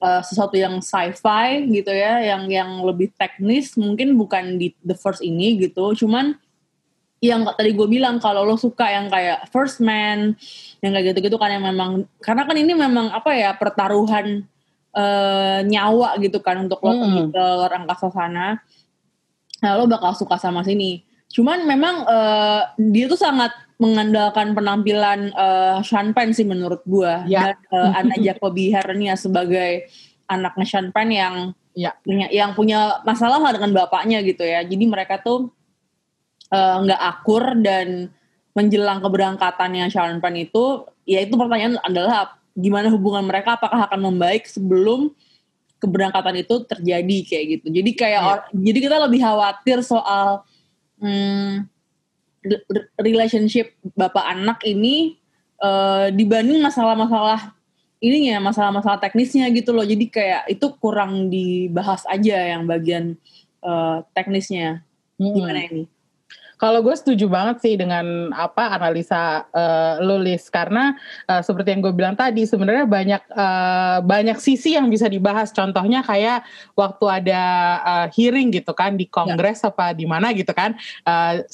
eh, 0.00 0.22
sesuatu 0.24 0.54
yang 0.54 0.80
sci-fi 0.80 1.66
gitu 1.68 1.90
ya, 1.90 2.20
yang 2.22 2.46
yang 2.48 2.70
lebih 2.84 3.12
teknis 3.16 3.74
mungkin 3.76 4.14
bukan 4.14 4.56
di 4.60 4.72
the 4.84 4.94
first 4.94 5.20
ini 5.24 5.58
gitu. 5.58 5.94
Cuman 5.94 6.36
yang 7.18 7.42
tadi 7.50 7.74
gue 7.74 7.88
bilang 7.90 8.22
kalau 8.22 8.46
lo 8.46 8.54
suka 8.54 8.86
yang 8.94 9.10
kayak 9.10 9.50
First 9.50 9.82
Man, 9.82 10.38
yang 10.78 10.94
kayak 10.94 11.14
gitu-gitu 11.14 11.34
kan 11.34 11.50
yang 11.50 11.66
memang 11.66 12.06
karena 12.22 12.46
kan 12.46 12.54
ini 12.54 12.78
memang 12.78 13.10
apa 13.10 13.34
ya 13.34 13.50
pertaruhan 13.58 14.46
eh, 14.94 15.60
nyawa 15.66 16.14
gitu 16.22 16.38
kan 16.38 16.62
untuk 16.62 16.78
lo 16.82 16.94
Hmm. 16.94 17.30
ke 17.34 17.44
angkasa 17.74 18.08
sana 18.14 18.62
nah 19.58 19.74
lo 19.74 19.90
bakal 19.90 20.14
suka 20.14 20.38
sama 20.38 20.62
sini 20.62 21.02
cuman 21.34 21.66
memang 21.66 22.06
eh, 22.06 22.62
dia 22.94 23.10
tuh 23.10 23.18
sangat 23.18 23.50
mengandalkan 23.78 24.58
penampilan 24.58 25.30
eh, 25.30 25.78
Sean 25.86 26.10
Penn 26.10 26.34
sih 26.34 26.44
menurut 26.44 26.82
gua. 26.84 27.22
Ya. 27.30 27.54
dan 27.54 27.58
eh, 27.70 27.90
Anna 27.94 28.16
Jacobi 28.18 28.74
Hernia 28.74 29.14
sebagai 29.14 29.86
anaknya 30.26 30.66
Sean 30.66 30.90
Penn 30.90 31.10
yang 31.14 31.34
Ya. 31.78 31.94
punya 32.02 32.26
yang 32.34 32.58
punya 32.58 32.98
masalah 33.06 33.38
lah 33.38 33.54
dengan 33.54 33.70
bapaknya 33.70 34.18
gitu 34.26 34.42
ya. 34.42 34.66
Jadi 34.66 34.82
mereka 34.82 35.22
tuh 35.22 35.54
eh, 36.50 36.76
nggak 36.82 36.98
akur 36.98 37.54
dan 37.62 38.10
menjelang 38.50 38.98
keberangkatannya 38.98 39.86
Sean 39.86 40.18
Penn 40.18 40.42
itu 40.42 40.82
ya 41.06 41.22
itu 41.22 41.38
pertanyaan 41.38 41.78
adalah 41.86 42.34
gimana 42.58 42.90
hubungan 42.90 43.22
mereka? 43.22 43.54
Apakah 43.54 43.86
akan 43.86 44.10
membaik 44.10 44.50
sebelum 44.50 45.14
keberangkatan 45.78 46.42
itu 46.42 46.66
terjadi? 46.66 47.18
Kayak 47.22 47.44
gitu. 47.46 47.66
Jadi 47.70 47.90
kayak 47.94 48.22
or- 48.26 48.46
jadi 48.50 48.78
kita 48.82 48.96
lebih 48.98 49.20
khawatir 49.22 49.78
soal 49.86 50.42
hmm, 50.98 51.62
relationship 53.00 53.74
bapak 53.98 54.24
anak 54.24 54.62
ini 54.62 55.18
eh, 55.60 56.06
dibanding 56.14 56.62
masalah-masalah 56.62 57.54
ininya 57.98 58.38
masalah-masalah 58.38 59.02
teknisnya 59.02 59.50
gitu 59.50 59.74
loh. 59.74 59.82
Jadi 59.82 60.06
kayak 60.06 60.46
itu 60.46 60.70
kurang 60.78 61.28
dibahas 61.28 62.06
aja 62.06 62.56
yang 62.56 62.64
bagian 62.64 63.18
eh, 63.62 63.98
teknisnya. 64.14 64.86
Mm-mm. 65.18 65.34
gimana 65.34 65.66
ini 65.66 65.97
Kalau 66.58 66.82
gue 66.82 66.94
setuju 66.98 67.30
banget 67.30 67.62
sih 67.62 67.74
dengan 67.78 68.34
apa 68.34 68.74
analisa 68.74 69.46
eh, 69.54 70.02
lo 70.02 70.18
Lis 70.18 70.50
karena 70.50 70.98
eh, 71.30 71.38
seperti 71.38 71.72
yang 71.72 71.80
gue 71.86 71.94
bilang 71.94 72.18
tadi 72.18 72.44
sebenarnya 72.44 72.84
banyak 72.84 73.22
eh, 73.30 73.98
banyak 74.02 74.38
sisi 74.42 74.74
yang 74.74 74.90
bisa 74.90 75.06
dibahas. 75.06 75.54
Contohnya 75.54 76.02
kayak 76.02 76.42
waktu 76.74 77.04
ada 77.06 77.42
eh, 77.80 78.06
hearing 78.18 78.50
gitu 78.50 78.74
kan 78.74 78.98
di 78.98 79.06
Kongres 79.06 79.62
apa 79.62 79.94
di 79.94 80.04
mana 80.04 80.34
gitu 80.34 80.50
kan, 80.50 80.74
eh, 81.06 81.46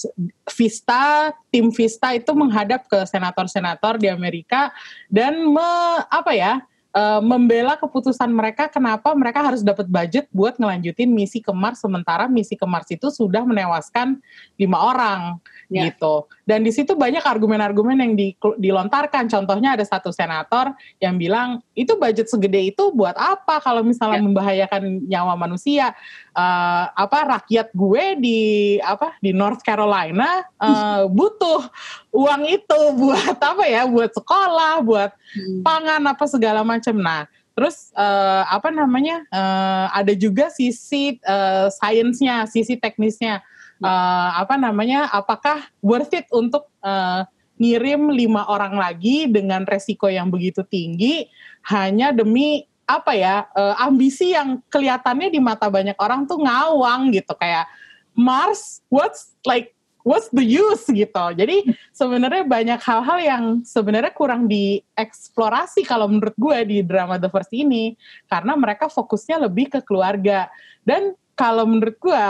Vista 0.48 1.32
tim 1.52 1.68
Vista 1.68 2.16
itu 2.16 2.32
menghadap 2.32 2.88
ke 2.88 3.04
senator-senator 3.04 4.00
di 4.00 4.08
Amerika 4.08 4.72
dan 5.12 5.36
me, 5.44 5.70
apa 6.08 6.32
ya 6.32 6.64
eh, 6.94 7.20
membela 7.20 7.74
keputusan 7.74 8.30
mereka 8.30 8.70
kenapa 8.70 9.10
mereka 9.18 9.42
harus 9.42 9.60
dapat 9.60 9.90
budget 9.90 10.30
buat 10.30 10.54
ngelanjutin 10.56 11.10
misi 11.10 11.42
ke 11.42 11.50
Mars 11.50 11.82
sementara 11.82 12.30
misi 12.30 12.54
ke 12.54 12.64
Mars 12.64 12.86
itu 12.88 13.10
sudah 13.10 13.42
menewaskan 13.42 14.22
lima 14.56 14.78
orang 14.78 15.42
Ya. 15.72 15.88
gitu. 15.88 16.28
Dan 16.44 16.60
di 16.60 16.70
situ 16.70 16.92
banyak 16.92 17.24
argumen-argumen 17.24 17.96
yang 17.96 18.12
di- 18.14 18.36
dilontarkan. 18.36 19.32
Contohnya 19.32 19.74
ada 19.74 19.84
satu 19.84 20.12
senator 20.12 20.76
yang 21.00 21.16
bilang 21.16 21.64
itu 21.74 21.92
budget 21.98 22.30
segede 22.30 22.70
itu 22.70 22.84
buat 22.94 23.18
apa 23.18 23.58
kalau 23.58 23.82
misalnya 23.82 24.22
Ya. 24.22 24.26
membahayakan 24.26 24.82
nyawa 25.10 25.34
manusia? 25.34 25.90
Eh, 26.30 26.84
apa 26.94 27.18
rakyat 27.38 27.74
gue 27.74 28.04
di 28.18 28.40
apa 28.78 29.18
di 29.18 29.34
North 29.34 29.62
Carolina 29.66 30.46
eh, 30.62 31.02
butuh 31.18 31.66
uang 32.14 32.42
itu 32.46 32.80
buat 32.94 33.38
apa 33.38 33.66
ya? 33.66 33.86
Buat 33.90 34.14
sekolah, 34.14 34.86
buat 34.86 35.10
pangan 35.62 36.02
apa 36.06 36.24
segala 36.30 36.62
macam. 36.62 36.94
Nah, 36.94 37.26
terus 37.58 37.90
eh, 37.94 38.42
apa 38.46 38.70
namanya? 38.70 39.26
eh, 39.28 39.86
ada 39.90 40.14
juga 40.14 40.50
sisi 40.54 41.18
eh, 41.18 41.66
sainsnya, 41.74 42.46
sisi 42.46 42.78
teknisnya. 42.78 43.42
Eh, 43.82 44.30
apa 44.38 44.54
namanya? 44.54 45.10
Apakah 45.10 45.66
worth 45.82 46.14
it 46.14 46.30
untuk 46.30 46.70
eh, 46.86 47.26
ngirim 47.54 48.10
lima 48.10 48.46
orang 48.50 48.74
lagi 48.74 49.30
dengan 49.30 49.62
resiko 49.62 50.10
yang 50.10 50.26
begitu 50.30 50.66
tinggi 50.66 51.30
hanya 51.70 52.10
demi 52.10 52.66
apa 52.84 53.16
ya 53.16 53.48
eh, 53.56 53.74
ambisi 53.80 54.36
yang 54.36 54.60
kelihatannya 54.68 55.32
di 55.32 55.40
mata 55.40 55.70
banyak 55.72 55.96
orang 55.96 56.28
tuh 56.28 56.40
ngawang 56.42 57.14
gitu. 57.14 57.32
Kayak 57.38 57.70
Mars 58.14 58.84
what's 58.92 59.34
like 59.48 59.74
what's 60.04 60.28
the 60.30 60.44
use? 60.44 60.84
gitu. 60.92 61.24
Jadi 61.32 61.64
sebenarnya 61.90 62.44
banyak 62.44 62.80
hal-hal 62.84 63.18
yang 63.18 63.44
sebenarnya 63.64 64.12
kurang 64.12 64.46
dieksplorasi 64.46 65.82
kalau 65.88 66.06
menurut 66.06 66.36
gue 66.36 66.58
di 66.68 66.78
drama 66.84 67.16
The 67.16 67.32
First 67.32 67.50
ini 67.56 67.96
karena 68.28 68.52
mereka 68.54 68.92
fokusnya 68.92 69.48
lebih 69.48 69.72
ke 69.72 69.80
keluarga. 69.80 70.52
Dan 70.84 71.16
kalau 71.34 71.64
menurut 71.64 71.96
gue 71.96 72.26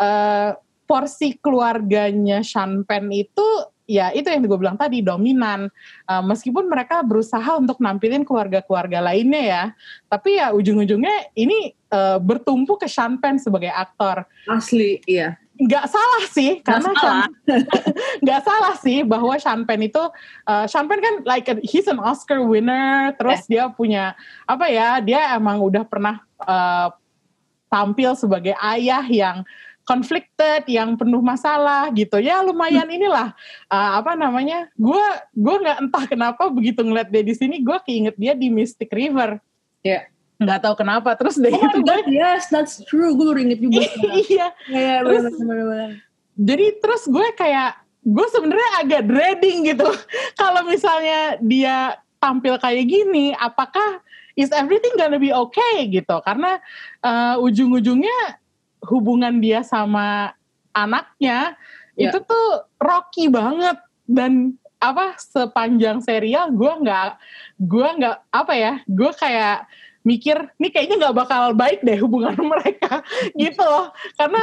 eh, 0.00 0.50
porsi 0.86 1.34
keluarganya 1.42 2.46
Sean 2.46 2.86
Penn 2.86 3.10
itu 3.10 3.44
ya 3.86 4.10
itu 4.10 4.26
yang 4.26 4.42
gue 4.44 4.58
bilang 4.58 4.74
tadi 4.76 5.00
dominan. 5.00 5.70
Eh, 6.10 6.22
meskipun 6.26 6.66
mereka 6.66 7.00
berusaha 7.06 7.56
untuk 7.56 7.78
nampilin 7.78 8.26
keluarga-keluarga 8.26 8.98
lainnya 9.00 9.42
ya 9.42 9.62
tapi 10.10 10.36
ya 10.42 10.50
ujung-ujungnya 10.52 11.32
ini 11.38 11.72
eh, 11.72 12.18
bertumpu 12.20 12.76
ke 12.76 12.90
Sean 12.90 13.16
Penn 13.22 13.38
sebagai 13.38 13.70
aktor. 13.70 14.26
Asli 14.50 15.00
iya. 15.06 15.38
Nggak 15.56 15.88
salah 15.88 16.24
sih 16.28 16.60
Nggak 16.60 16.68
karena 16.68 16.90
salah. 16.92 17.00
Sean- 17.00 17.32
nggak 18.26 18.40
salah 18.44 18.74
sih 18.76 18.98
bahwa 19.08 19.34
Sean 19.40 19.64
Penn 19.64 19.88
itu 19.88 20.02
uh, 20.44 20.68
Sean 20.68 20.84
Penn 20.84 21.00
kan 21.00 21.14
like 21.24 21.48
a- 21.48 21.64
he's 21.64 21.88
an 21.88 21.96
Oscar 21.96 22.44
winner 22.44 23.16
terus 23.16 23.48
dia 23.48 23.64
punya 23.72 24.12
apa 24.44 24.68
ya 24.68 25.00
dia 25.00 25.32
emang 25.32 25.64
udah 25.64 25.88
pernah 25.88 26.20
uh, 26.44 26.92
tampil 27.72 28.12
sebagai 28.14 28.52
ayah 28.60 29.02
yang 29.08 29.42
conflicted 29.86 30.66
yang 30.66 30.98
penuh 30.98 31.22
masalah 31.22 31.86
gitu 31.94 32.18
ya 32.18 32.42
lumayan 32.42 32.84
inilah 32.84 33.30
uh, 33.70 33.90
apa 33.96 34.18
namanya 34.18 34.66
gue 34.74 35.04
gue 35.32 35.56
nggak 35.62 35.78
entah 35.86 36.04
kenapa 36.04 36.50
begitu 36.50 36.82
ngeliat 36.82 37.06
dia 37.06 37.22
di 37.22 37.32
sini 37.32 37.62
gue 37.62 37.78
keinget 37.86 38.18
dia 38.18 38.34
di 38.34 38.50
Mystic 38.50 38.90
River 38.90 39.38
Iya. 39.80 40.10
nggak 40.36 40.58
tahu 40.60 40.74
kenapa 40.76 41.14
terus 41.14 41.38
deh 41.38 41.48
Oh 41.48 41.62
itu 41.62 41.78
gue 41.80 41.98
yes, 42.12 42.50
that's 42.50 42.82
true. 42.84 43.14
Gue 43.14 43.30
baru 43.32 43.40
inget 43.40 43.60
juga. 43.62 43.80
sekarang. 43.86 44.14
iya 44.28 44.48
Iya, 44.66 44.94
Terus- 45.00 45.38
jadi 46.36 46.66
terus 46.76 47.02
gue 47.06 47.26
kayak 47.32 47.70
gue 48.02 48.26
sebenarnya 48.28 48.70
agak 48.82 49.02
dreading 49.06 49.58
gitu 49.70 49.86
kalau 50.40 50.66
misalnya 50.66 51.38
dia 51.40 51.76
tampil 52.18 52.58
kayak 52.58 52.84
gini 52.84 53.32
apakah 53.32 54.02
is 54.34 54.52
everything 54.52 54.92
gonna 54.94 55.16
be 55.16 55.30
okay 55.30 55.88
gitu 55.88 56.18
karena 56.20 56.60
uh, 57.00 57.40
ujung-ujungnya 57.40 58.36
hubungan 58.84 59.40
dia 59.40 59.64
sama 59.64 60.34
anaknya 60.72 61.56
Ya. 61.96 62.12
itu 62.12 62.20
tuh 62.28 62.46
rocky 62.76 63.32
banget. 63.32 63.80
Dan 64.04 64.54
apa 64.76 65.16
sepanjang 65.16 66.04
serial 66.04 66.52
gue 66.52 66.68
nggak 66.84 67.16
gue 67.64 67.88
nggak 67.96 68.16
apa 68.28 68.52
ya 68.54 68.72
gue 68.84 69.08
kayak 69.16 69.64
mikir 70.04 70.36
nih 70.60 70.68
kayaknya 70.70 70.96
nggak 71.00 71.16
bakal 71.16 71.56
baik 71.56 71.80
deh 71.82 71.96
hubungan 71.98 72.36
mereka. 72.52 73.00
Gitu 73.32 73.58
loh. 73.64 73.90
Karena 74.14 74.38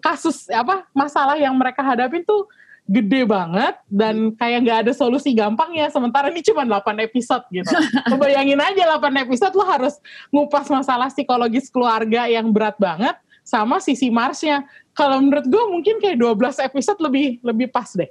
kasus 0.00 0.48
apa 0.48 0.88
masalah 0.96 1.36
yang 1.36 1.52
mereka 1.54 1.84
hadapin 1.84 2.24
tuh 2.24 2.48
gede 2.84 3.24
banget 3.24 3.80
dan 3.88 4.36
kayak 4.36 4.58
nggak 4.64 4.78
ada 4.88 4.92
solusi 4.96 5.32
gampangnya. 5.36 5.88
Sementara 5.92 6.28
ini 6.32 6.40
cuma 6.40 6.64
8 6.64 7.04
episode 7.04 7.44
gitu. 7.52 7.68
Bayangin 8.20 8.60
aja 8.60 8.96
8 8.96 9.24
episode 9.28 9.52
lo 9.56 9.64
harus 9.68 10.00
ngupas 10.32 10.68
masalah 10.72 11.08
psikologis 11.12 11.68
keluarga 11.68 12.24
yang 12.28 12.48
berat 12.52 12.76
banget 12.80 13.16
sama 13.44 13.78
sisi 13.78 14.08
Marsnya 14.08 14.64
kalau 14.96 15.20
menurut 15.20 15.46
gue 15.46 15.62
mungkin 15.68 16.00
kayak 16.00 16.16
12 16.16 16.64
episode 16.64 16.98
lebih 17.04 17.38
lebih 17.44 17.68
pas 17.68 17.92
deh 17.92 18.08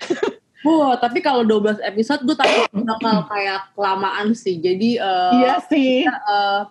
Wah, 0.66 0.98
tapi 0.98 1.22
kalau 1.22 1.46
12 1.46 1.78
episode 1.78 2.26
gue 2.26 2.34
takut 2.34 2.66
bakal 2.74 3.22
kayak 3.30 3.70
kelamaan 3.78 4.34
sih. 4.34 4.58
Jadi 4.58 4.98
eh 4.98 5.32
iya 5.38 5.62
sih 5.62 6.02
eh, 6.02 6.62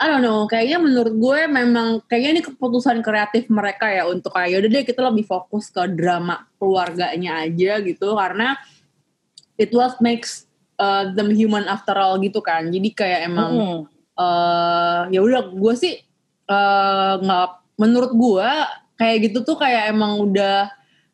I 0.00 0.06
don't 0.08 0.24
know, 0.24 0.48
kayaknya 0.50 0.80
menurut 0.80 1.14
gue 1.14 1.40
memang 1.46 2.00
kayaknya 2.10 2.30
ini 2.40 2.42
keputusan 2.42 3.04
kreatif 3.04 3.46
mereka 3.52 3.86
ya 3.86 4.08
untuk 4.08 4.32
kayak 4.34 4.56
yaudah 4.56 4.70
deh 4.72 4.84
kita 4.88 5.00
lebih 5.04 5.28
fokus 5.28 5.68
ke 5.68 5.84
drama 5.92 6.48
keluarganya 6.56 7.44
aja 7.44 7.78
gitu 7.84 8.16
karena 8.16 8.56
it 9.60 9.70
what 9.76 10.00
makes 10.00 10.48
uh, 10.80 11.12
them 11.12 11.30
human 11.30 11.68
after 11.70 11.94
all 11.94 12.18
gitu 12.18 12.42
kan. 12.42 12.66
Jadi 12.72 12.88
kayak 12.96 13.30
emang 13.30 13.52
Mm-mm. 13.54 13.80
eh 14.18 15.00
ya 15.14 15.20
udah 15.22 15.54
gue 15.54 15.74
sih 15.78 16.02
eh, 16.50 17.12
nggak 17.22 17.48
menurut 17.78 18.12
gue 18.12 18.50
kayak 18.98 19.16
gitu 19.30 19.38
tuh 19.46 19.56
kayak 19.56 19.94
emang 19.94 20.18
udah 20.18 20.68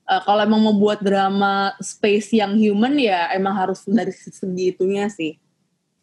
eh, 0.08 0.20
kalau 0.24 0.40
emang 0.42 0.60
mau 0.64 0.74
buat 0.74 0.98
drama 1.04 1.76
space 1.78 2.34
yang 2.34 2.56
human 2.56 2.96
ya 2.96 3.28
emang 3.36 3.52
harus 3.54 3.84
dari 3.84 4.10
segi 4.16 4.72
itunya 4.72 5.06
sih. 5.12 5.36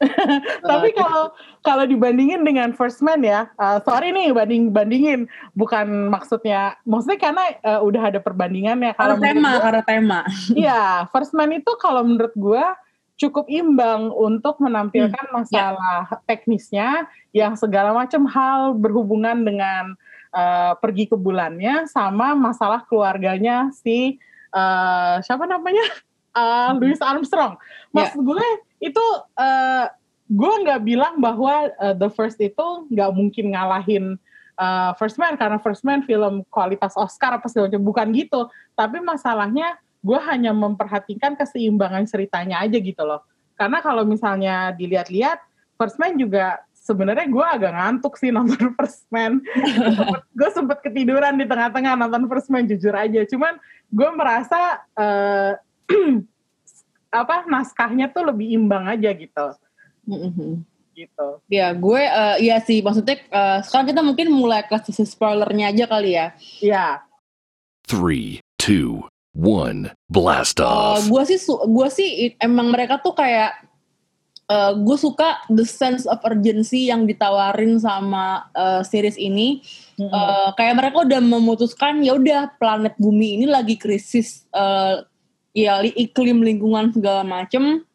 Tapi 0.69 0.91
kalau 0.95 1.31
kalau 1.63 1.85
dibandingin 1.87 2.43
dengan 2.43 2.75
First 2.75 2.99
Man 2.99 3.23
ya, 3.23 3.47
uh, 3.55 3.79
sorry 3.87 4.11
nih 4.11 4.35
banding 4.35 4.67
bandingin, 4.71 5.31
bukan 5.55 6.11
maksudnya, 6.11 6.75
maksudnya 6.83 7.19
karena 7.19 7.43
uh, 7.63 7.79
udah 7.83 8.11
ada 8.11 8.19
perbandingan 8.19 8.83
ya. 8.83 8.91
Karena 8.95 9.15
menurut 9.15 9.23
tema, 9.31 9.49
gua- 9.49 9.63
karena 9.63 9.83
tema. 9.83 10.19
Iya, 10.51 10.83
First 11.07 11.31
Man 11.31 11.55
itu 11.55 11.71
kalau 11.79 12.03
menurut 12.03 12.33
gue 12.35 12.63
cukup 13.17 13.45
imbang 13.47 14.09
untuk 14.09 14.57
menampilkan 14.57 15.29
masalah 15.29 16.09
teknisnya 16.25 17.05
yang 17.31 17.53
segala 17.53 17.93
macam 17.93 18.25
hal 18.25 18.73
berhubungan 18.73 19.45
dengan 19.45 19.93
uh, 20.33 20.73
pergi 20.81 21.07
ke 21.07 21.15
bulannya 21.15 21.85
sama 21.85 22.33
masalah 22.33 22.81
keluarganya 22.89 23.69
si 23.73 24.17
uh, 24.53 25.21
siapa 25.21 25.45
namanya 25.45 25.85
Uh, 26.33 26.73
Louis 26.81 26.97
Armstrong. 26.97 27.55
Maksud 27.93 28.25
gue 28.25 28.47
itu 28.81 29.05
uh, 29.37 29.85
gue 30.27 30.53
nggak 30.65 30.81
bilang 30.81 31.21
bahwa 31.21 31.69
uh, 31.77 31.93
The 31.93 32.09
First 32.09 32.41
itu 32.41 32.89
nggak 32.89 33.13
mungkin 33.13 33.53
ngalahin 33.53 34.17
uh, 34.57 34.91
First 34.97 35.21
Man 35.21 35.37
karena 35.37 35.61
First 35.61 35.85
Man 35.85 36.01
film 36.03 36.41
kualitas 36.49 36.97
Oscar 36.97 37.37
apa 37.37 37.45
segala 37.47 37.69
macam 37.69 37.85
bukan 37.85 38.07
gitu. 38.17 38.49
Tapi 38.73 38.97
masalahnya 39.05 39.77
gue 40.03 40.19
hanya 40.27 40.51
memperhatikan 40.51 41.39
keseimbangan 41.39 42.03
ceritanya 42.05 42.59
aja 42.59 42.75
gitu 42.75 43.03
loh. 43.07 43.23
Karena 43.55 43.79
kalau 43.79 44.03
misalnya 44.03 44.75
dilihat-lihat 44.75 45.39
First 45.79 45.97
Man 45.97 46.19
juga 46.19 46.59
sebenarnya 46.75 47.31
gue 47.31 47.45
agak 47.47 47.71
ngantuk 47.71 48.19
sih 48.19 48.29
nonton 48.29 48.59
First 48.77 49.07
Man. 49.07 49.39
gue 50.35 50.49
sempet 50.51 50.83
ketiduran 50.83 51.39
di 51.39 51.47
tengah-tengah 51.47 51.95
nonton 51.95 52.27
First 52.27 52.51
Man 52.51 52.67
jujur 52.67 52.91
aja. 52.91 53.23
Cuman 53.23 53.55
gue 53.87 54.09
merasa 54.11 54.83
uh, 54.99 55.55
apa 57.23 57.47
naskahnya 57.47 58.11
tuh 58.11 58.27
lebih 58.27 58.51
imbang 58.59 58.83
aja 58.91 59.09
gitu. 59.15 59.47
Mm-hmm. 60.03 60.51
Gitu. 60.93 61.29
Ya, 61.49 61.73
gue 61.73 62.01
uh, 62.05 62.37
iya 62.37 62.61
sih 62.61 62.83
maksudnya 62.85 63.17
uh, 63.33 63.59
sekarang 63.65 63.89
kita 63.89 64.01
mungkin 64.05 64.29
mulai 64.29 64.61
ke 64.67 64.77
sisi 64.85 65.07
spoilernya 65.07 65.73
aja 65.73 65.85
kali 65.89 66.11
ya. 66.13 66.27
Iya. 66.61 66.87
Three, 67.83 68.39
two, 68.61 69.07
one, 69.33 69.89
blast 70.07 70.61
Uh, 70.61 70.97
off. 70.97 71.09
gue 71.09 71.23
sih 71.25 71.37
gue 71.49 71.87
sih 71.89 72.09
emang 72.37 72.69
mereka 72.69 73.01
tuh 73.01 73.17
kayak 73.17 73.65
uh, 74.45 74.77
gue 74.77 74.97
suka 74.97 75.41
the 75.49 75.65
sense 75.65 76.05
of 76.05 76.21
urgency 76.21 76.87
yang 76.93 77.09
ditawarin 77.09 77.81
sama 77.81 78.47
uh, 78.53 78.85
series 78.85 79.17
ini. 79.17 79.65
Mm-mm. 79.97 80.09
Uh, 80.09 80.49
kayak 80.57 80.77
mereka 80.77 81.05
udah 81.05 81.21
memutuskan 81.21 82.01
ya 82.01 82.17
udah 82.17 82.53
planet 82.57 82.97
bumi 82.97 83.41
ini 83.41 83.45
lagi 83.45 83.77
krisis 83.77 84.45
uh, 84.53 85.05
ya 85.53 85.81
li- 85.81 85.93
iklim 85.97 86.41
lingkungan 86.41 86.89
segala 86.93 87.21
macem 87.21 87.85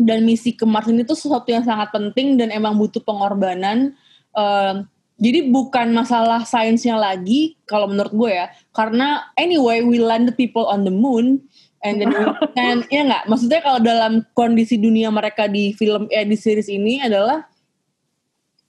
dan 0.00 0.24
misi 0.24 0.56
ke 0.56 0.64
Mars 0.64 0.88
ini 0.88 1.04
tuh 1.04 1.16
sesuatu 1.16 1.48
yang 1.52 1.64
sangat 1.64 1.92
penting 1.92 2.40
dan 2.40 2.48
emang 2.48 2.76
butuh 2.80 3.04
pengorbanan. 3.04 3.92
Uh, 4.32 4.84
jadi 5.20 5.52
bukan 5.52 5.92
masalah 5.92 6.48
sainsnya 6.48 6.96
lagi 6.96 7.60
kalau 7.68 7.86
menurut 7.86 8.10
gue 8.16 8.30
ya, 8.32 8.46
karena 8.72 9.28
anyway 9.36 9.84
we 9.84 10.00
landed 10.00 10.32
people 10.34 10.64
on 10.64 10.88
the 10.88 10.90
moon 10.90 11.44
and 11.84 12.00
then 12.00 12.08
and 12.56 12.88
ya 12.88 13.04
nggak, 13.04 13.28
maksudnya 13.28 13.60
kalau 13.60 13.78
dalam 13.84 14.24
kondisi 14.32 14.80
dunia 14.80 15.12
mereka 15.12 15.44
di 15.44 15.76
film 15.76 16.08
eh 16.08 16.24
di 16.24 16.36
series 16.40 16.72
ini 16.72 17.04
adalah 17.04 17.44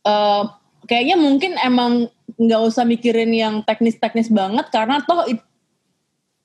eh 0.03 0.43
kayaknya 0.91 1.15
mungkin 1.15 1.55
emang 1.63 2.11
nggak 2.35 2.61
usah 2.67 2.83
mikirin 2.83 3.31
yang 3.31 3.63
teknis-teknis 3.63 4.27
banget 4.27 4.67
karena 4.73 4.99
toh 5.05 5.23
it, 5.29 5.39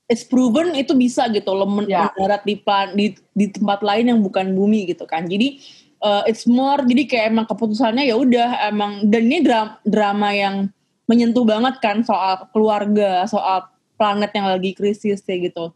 it's 0.07 0.23
proven 0.23 0.75
itu 0.79 0.95
bisa 0.95 1.27
gitu 1.35 1.51
loh 1.51 1.67
Ya. 1.87 2.11
mendarat 2.13 2.43
di, 2.47 2.55
plan, 2.59 2.95
di 2.95 3.15
di 3.35 3.47
tempat 3.51 3.83
lain 3.83 4.15
yang 4.15 4.21
bukan 4.23 4.55
bumi 4.55 4.87
gitu 4.91 5.03
kan. 5.09 5.27
Jadi 5.27 5.59
uh, 6.07 6.23
it's 6.31 6.47
more 6.47 6.79
jadi 6.87 7.03
kayak 7.11 7.25
emang 7.35 7.47
keputusannya 7.51 8.07
ya 8.07 8.15
udah 8.15 8.71
emang 8.71 9.11
dan 9.11 9.27
ini 9.27 9.43
drama, 9.43 9.75
drama 9.83 10.31
yang 10.31 10.71
menyentuh 11.11 11.43
banget 11.47 11.79
kan 11.83 12.03
soal 12.03 12.47
keluarga, 12.51 13.27
soal 13.27 13.67
planet 13.99 14.31
yang 14.35 14.47
lagi 14.51 14.75
krisis 14.75 15.23
kayak 15.23 15.51
gitu. 15.51 15.71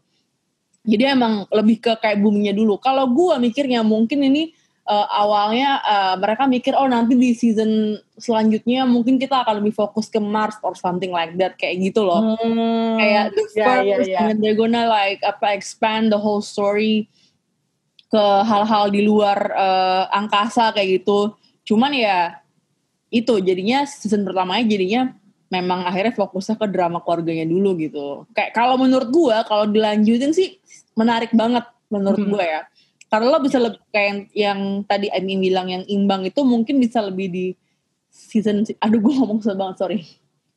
Jadi 0.81 1.03
emang 1.13 1.45
lebih 1.53 1.79
ke 1.79 1.93
kayak 1.99 2.19
buminya 2.19 2.51
dulu. 2.51 2.75
Kalau 2.81 3.07
gua 3.07 3.39
mikirnya 3.39 3.79
mungkin 3.85 4.27
ini 4.27 4.51
uh, 4.91 5.07
awalnya 5.07 5.79
uh, 5.85 6.15
mereka 6.19 6.43
mikir 6.49 6.73
oh 6.75 6.89
nanti 6.89 7.15
di 7.15 7.31
season 7.31 7.95
selanjutnya 8.19 8.83
mungkin 8.83 9.15
kita 9.21 9.45
akan 9.45 9.63
lebih 9.63 9.73
fokus 9.77 10.11
ke 10.11 10.17
Mars 10.19 10.57
or 10.65 10.73
something 10.75 11.13
like 11.13 11.37
that 11.37 11.55
kayak 11.55 11.79
gitu 11.79 12.03
loh 12.03 12.35
Hmm, 12.41 12.97
kayak 12.99 13.25
the 13.33 13.43
ya, 13.55 13.65
first 13.65 13.87
ya, 13.87 13.97
ya. 14.03 14.19
and 14.29 14.41
they're 14.41 14.57
gonna 14.57 14.89
like 14.89 15.21
apa 15.23 15.53
expand 15.55 16.09
the 16.09 16.19
whole 16.19 16.41
story 16.41 17.07
ke 18.11 18.23
hal-hal 18.43 18.91
di 18.91 19.01
luar 19.07 19.39
eh, 19.55 20.05
angkasa 20.11 20.75
kayak 20.75 21.01
gitu. 21.01 21.31
Cuman 21.63 21.95
ya 21.95 22.43
itu 23.07 23.39
jadinya 23.39 23.87
season 23.87 24.27
pertamanya 24.27 24.67
jadinya 24.67 25.01
memang 25.51 25.83
akhirnya 25.83 26.15
fokusnya 26.15 26.55
ke 26.59 26.67
drama 26.67 26.99
keluarganya 27.03 27.47
dulu 27.47 27.75
gitu. 27.79 28.27
Kayak 28.35 28.51
kalau 28.55 28.75
menurut 28.75 29.07
gua 29.11 29.43
kalau 29.47 29.67
dilanjutin 29.67 30.35
sih 30.35 30.59
menarik 30.95 31.31
banget 31.31 31.63
menurut 31.87 32.19
Hmm. 32.19 32.31
gua 32.35 32.43
ya. 32.43 32.61
Karena 33.11 33.27
lo 33.27 33.43
bisa 33.43 33.59
lebih 33.59 33.83
kayak 33.91 34.07
yang, 34.07 34.19
yang 34.31 34.59
tadi 34.87 35.11
Amy 35.11 35.35
bilang 35.35 35.67
yang 35.67 35.83
imbang 35.83 36.23
itu 36.23 36.39
mungkin 36.47 36.79
bisa 36.79 37.03
lebih 37.03 37.27
di 37.27 37.45
season 38.07 38.63
aduh 38.79 38.99
gue 38.99 39.13
ngomong 39.15 39.43
banget 39.43 39.75
sorry. 39.79 39.99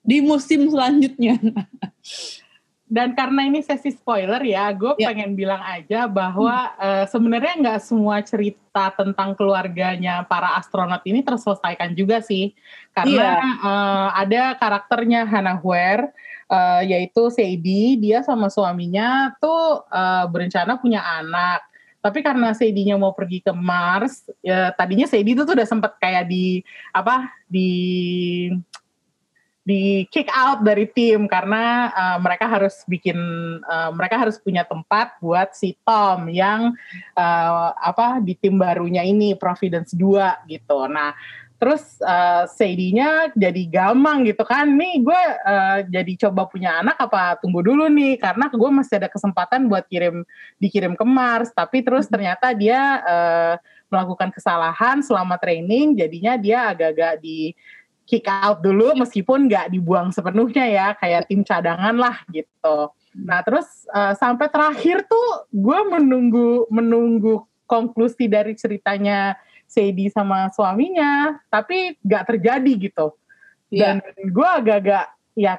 Di 0.07 0.23
musim 0.23 0.71
selanjutnya 0.71 1.39
Dan 2.85 3.17
karena 3.17 3.49
ini 3.49 3.65
sesi 3.65 3.97
spoiler 3.97 4.45
ya, 4.45 4.69
gue 4.77 4.93
Ya. 5.01 5.09
pengen 5.09 5.33
bilang 5.33 5.59
aja 5.65 6.05
bahwa 6.05 6.69
eh, 6.77 7.05
sebenarnya 7.09 7.57
nggak 7.57 7.81
semua 7.81 8.21
cerita 8.21 8.93
tentang 8.93 9.33
keluarganya 9.33 10.21
para 10.29 10.53
astronot 10.61 11.01
ini 11.09 11.25
terselesaikan 11.25 11.97
juga 11.97 12.21
sih, 12.21 12.53
karena 12.93 13.41
eh, 13.65 14.09
ada 14.21 14.53
karakternya 14.61 15.25
Hannah 15.25 15.65
Ware, 15.65 16.13
eh, 16.53 16.83
yaitu 16.93 17.33
Sadie, 17.33 17.97
dia 17.97 18.21
sama 18.21 18.53
suaminya 18.53 19.33
tuh 19.41 19.81
eh, 19.89 20.25
berencana 20.29 20.77
punya 20.77 21.01
anak. 21.01 21.65
Tapi 22.05 22.21
karena 22.21 22.53
Sadie-nya 22.53 23.01
mau 23.01 23.17
pergi 23.17 23.41
ke 23.41 23.57
Mars, 23.57 24.29
ya 24.45 24.77
tadinya 24.77 25.09
Sadie 25.09 25.33
itu 25.33 25.49
tuh 25.49 25.57
udah 25.57 25.65
sempet 25.65 25.97
kayak 25.97 26.29
di 26.29 26.61
apa 26.93 27.33
di 27.49 28.53
di 29.65 30.05
kick 30.13 30.29
out 30.29 30.61
dari 30.61 30.85
tim 30.93 31.25
karena 31.25 31.89
uh, 31.97 32.19
mereka 32.21 32.45
harus 32.45 32.85
bikin 32.85 33.17
uh, 33.65 33.91
mereka 33.97 34.21
harus 34.21 34.37
punya 34.37 34.61
tempat 34.61 35.17
buat 35.25 35.57
si 35.57 35.73
Tom 35.89 36.29
yang 36.29 36.77
uh, 37.17 37.73
apa 37.73 38.21
di 38.21 38.37
tim 38.37 38.61
barunya 38.61 39.01
ini 39.01 39.33
Providence 39.33 39.97
2 39.97 40.53
gitu. 40.53 40.85
Nah, 40.85 41.17
terus 41.57 41.97
uh, 42.05 42.45
Sadie-nya 42.45 43.33
jadi 43.33 43.65
gamang 43.65 44.29
gitu 44.29 44.45
kan. 44.45 44.69
Nih 44.69 45.01
gue 45.01 45.23
uh, 45.49 45.81
jadi 45.89 46.13
coba 46.29 46.45
punya 46.45 46.85
anak 46.85 47.01
apa 47.01 47.41
tunggu 47.41 47.65
dulu 47.65 47.89
nih 47.89 48.21
karena 48.21 48.53
gue 48.53 48.71
masih 48.71 49.01
ada 49.01 49.09
kesempatan 49.09 49.65
buat 49.73 49.89
kirim 49.89 50.29
dikirim 50.61 50.93
ke 50.93 51.05
Mars, 51.09 51.57
tapi 51.57 51.81
terus 51.81 52.05
ternyata 52.05 52.53
dia 52.53 53.01
uh, 53.01 53.55
melakukan 53.89 54.29
kesalahan 54.29 55.01
selama 55.01 55.41
training 55.41 55.97
jadinya 55.97 56.37
dia 56.37 56.69
agak-agak 56.69 57.25
di 57.25 57.57
kick 58.05 58.29
out 58.29 58.61
dulu 58.61 58.93
meskipun 58.97 59.49
nggak 59.49 59.73
dibuang 59.73 60.13
sepenuhnya 60.13 60.65
ya 60.69 60.87
kayak 60.97 61.29
tim 61.29 61.41
cadangan 61.41 61.97
lah 61.97 62.17
gitu. 62.29 62.93
Nah 63.17 63.41
terus 63.41 63.89
uh, 63.93 64.13
sampai 64.13 64.53
terakhir 64.53 65.09
tuh 65.09 65.49
gue 65.53 65.79
menunggu 65.89 66.69
menunggu 66.69 67.49
konklusi 67.65 68.29
dari 68.29 68.53
ceritanya 68.55 69.37
Sadie 69.65 70.13
sama 70.13 70.53
suaminya, 70.53 71.41
tapi 71.49 71.97
nggak 72.05 72.25
terjadi 72.31 72.73
gitu. 72.79 73.17
Dan 73.73 73.99
gue 74.15 74.49
agak-agak 74.49 75.11
ya 75.35 75.59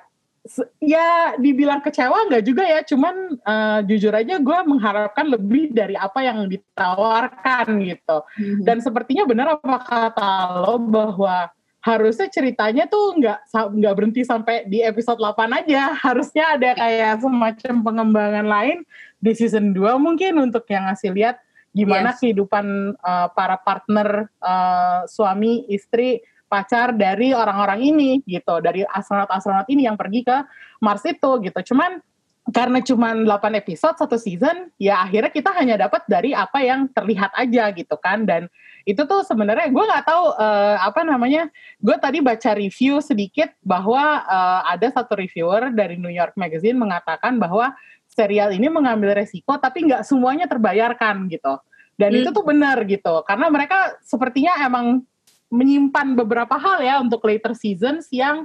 ya 0.80 1.34
dibilang 1.42 1.82
kecewa 1.82 2.30
nggak 2.30 2.46
juga 2.46 2.64
ya, 2.64 2.86
cuman 2.86 3.16
uh, 3.42 3.80
jujur 3.84 4.14
aja 4.14 4.38
gue 4.38 4.60
mengharapkan 4.70 5.26
lebih 5.26 5.74
dari 5.74 5.98
apa 5.98 6.22
yang 6.22 6.46
ditawarkan 6.48 7.82
gitu. 7.82 8.18
Dan 8.62 8.80
sepertinya 8.80 9.26
benar 9.26 9.58
apa 9.58 9.82
kata 9.84 10.64
lo 10.64 10.78
bahwa 10.80 11.50
harusnya 11.86 12.26
ceritanya 12.34 12.90
tuh 12.90 13.14
nggak 13.22 13.46
nggak 13.54 13.94
berhenti 13.94 14.26
sampai 14.26 14.66
di 14.66 14.82
episode 14.82 15.22
8 15.22 15.38
aja. 15.54 15.94
Harusnya 15.94 16.58
ada 16.58 16.74
kayak 16.74 17.22
semacam 17.22 17.76
pengembangan 17.86 18.48
lain 18.50 18.78
di 19.22 19.32
season 19.38 19.70
2 19.70 20.02
mungkin 20.02 20.42
untuk 20.42 20.66
yang 20.66 20.90
ngasih 20.90 21.14
lihat 21.14 21.38
gimana 21.78 22.18
Yes. 22.18 22.20
kehidupan 22.26 22.98
uh, 22.98 23.28
para 23.38 23.62
partner 23.62 24.32
uh, 24.42 25.06
suami, 25.06 25.70
istri, 25.70 26.26
pacar 26.50 26.96
dari 26.96 27.36
orang-orang 27.36 27.86
ini 27.86 28.10
gitu, 28.26 28.64
dari 28.66 28.82
astronot-astronot 28.82 29.70
ini 29.70 29.86
yang 29.86 30.00
pergi 30.00 30.26
ke 30.26 30.38
Mars 30.82 31.06
itu 31.06 31.38
gitu. 31.46 31.76
Cuman 31.76 32.02
karena 32.50 32.82
cuma 32.82 33.14
8 33.14 33.62
episode 33.62 33.98
satu 34.00 34.18
season, 34.18 34.74
ya 34.82 35.06
akhirnya 35.06 35.30
kita 35.30 35.54
hanya 35.54 35.86
dapat 35.86 36.02
dari 36.10 36.34
apa 36.34 36.66
yang 36.66 36.90
terlihat 36.90 37.30
aja 37.38 37.70
gitu 37.78 37.94
kan. 38.02 38.26
Dan 38.26 38.50
itu 38.86 39.02
tuh 39.10 39.26
sebenarnya 39.26 39.74
gue 39.74 39.84
nggak 39.84 40.06
tahu 40.06 40.26
eh, 40.38 40.78
apa 40.78 41.02
namanya. 41.02 41.50
Gue 41.82 41.98
tadi 41.98 42.22
baca 42.22 42.54
review 42.54 43.02
sedikit 43.02 43.50
bahwa 43.66 44.22
eh, 44.22 44.62
ada 44.78 44.88
satu 44.94 45.18
reviewer 45.18 45.74
dari 45.74 45.98
New 45.98 46.14
York 46.14 46.38
Magazine 46.38 46.78
mengatakan 46.78 47.42
bahwa 47.42 47.74
serial 48.06 48.54
ini 48.54 48.70
mengambil 48.72 49.18
resiko 49.18 49.58
tapi 49.58 49.90
nggak 49.90 50.06
semuanya 50.06 50.46
terbayarkan 50.46 51.28
gitu. 51.28 51.58
Dan 51.96 52.12
Hmm. 52.12 52.20
itu 52.22 52.30
tuh 52.36 52.44
benar 52.44 52.78
gitu, 52.84 53.24
karena 53.24 53.48
mereka 53.48 53.96
sepertinya 54.04 54.68
emang 54.68 55.00
menyimpan 55.48 56.12
beberapa 56.20 56.60
hal 56.60 56.84
ya 56.84 57.00
untuk 57.00 57.24
later 57.24 57.56
seasons 57.56 58.12
yang 58.12 58.44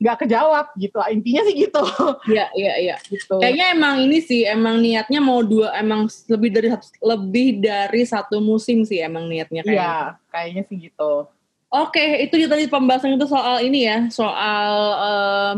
nggak 0.00 0.24
kejawab 0.24 0.72
gitu. 0.80 0.96
Intinya 1.12 1.42
sih 1.44 1.54
gitu. 1.68 1.84
Iya, 2.32 2.48
iya, 2.56 2.74
iya. 2.80 2.96
gitu. 3.04 3.36
Kayaknya 3.36 3.66
emang 3.76 3.94
ini 4.00 4.18
sih, 4.24 4.48
emang 4.48 4.80
niatnya 4.80 5.20
mau 5.20 5.44
dua, 5.44 5.76
emang 5.76 6.08
lebih 6.26 6.50
dari 6.50 6.68
satu, 6.72 6.88
lebih 7.04 7.48
dari 7.60 8.02
satu 8.08 8.36
musim 8.40 8.88
sih 8.88 9.04
emang 9.04 9.28
niatnya 9.28 9.60
kayaknya. 9.60 9.84
Iya, 9.84 9.96
kayaknya 10.32 10.62
sih 10.66 10.76
gitu. 10.80 11.28
Oke, 11.70 12.02
itu 12.26 12.34
dia 12.34 12.50
tadi 12.50 12.66
pembahasan 12.66 13.14
itu 13.14 13.30
soal 13.30 13.62
ini 13.62 13.86
ya, 13.86 14.10
soal 14.10 14.74
um, 14.98 15.56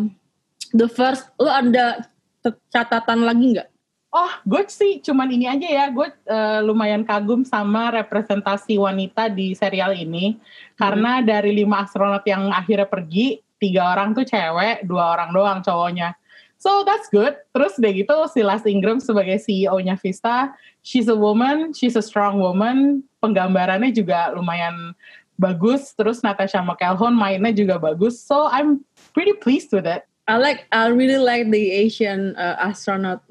the 0.77 0.91
first. 0.91 1.31
Lu 1.41 1.49
ada 1.49 2.05
catatan 2.69 3.25
lagi 3.25 3.57
nggak? 3.57 3.69
Oh, 4.13 4.29
gue 4.45 4.61
sih 4.69 5.01
cuman 5.01 5.25
ini 5.33 5.49
aja 5.49 5.65
ya. 5.65 5.85
Gue 5.89 6.13
eh, 6.13 6.61
lumayan 6.61 7.01
kagum 7.01 7.49
sama 7.49 7.89
representasi 7.97 8.77
wanita 8.77 9.33
di 9.33 9.57
serial 9.57 9.97
ini. 9.97 10.37
Karena 10.77 11.25
dari 11.25 11.57
lima 11.57 11.81
astronot 11.81 12.21
yang 12.29 12.53
akhirnya 12.53 12.85
pergi, 12.85 13.41
tiga 13.63 13.95
orang 13.95 14.19
tuh 14.19 14.27
cewek, 14.27 14.83
dua 14.83 15.15
orang 15.15 15.31
doang 15.31 15.63
cowoknya. 15.63 16.19
So 16.59 16.87
that's 16.87 17.11
good. 17.11 17.35
Terus 17.51 17.75
udah 17.79 17.91
gitu 17.91 18.17
si 18.31 18.47
Las 18.47 18.63
Ingram 18.67 19.03
sebagai 19.03 19.43
CEO-nya 19.43 19.99
Vista, 19.99 20.55
she's 20.87 21.11
a 21.11 21.19
woman, 21.19 21.75
she's 21.75 21.99
a 21.99 22.03
strong 22.03 22.39
woman. 22.39 23.03
Penggambarannya 23.19 23.91
juga 23.91 24.31
lumayan 24.31 24.95
bagus. 25.43 25.91
Terus 25.99 26.23
Natasha 26.23 26.63
McElhone 26.63 27.19
mainnya 27.19 27.51
juga 27.51 27.83
bagus. 27.83 28.23
So 28.23 28.47
I'm 28.47 28.87
pretty 29.11 29.35
pleased 29.43 29.75
with 29.75 29.91
it. 29.91 30.07
I 30.31 30.39
like, 30.39 30.71
I 30.71 30.87
really 30.95 31.19
like 31.19 31.51
the 31.51 31.75
Asian 31.75 32.39
uh, 32.39 32.55
astronaut. 32.63 33.27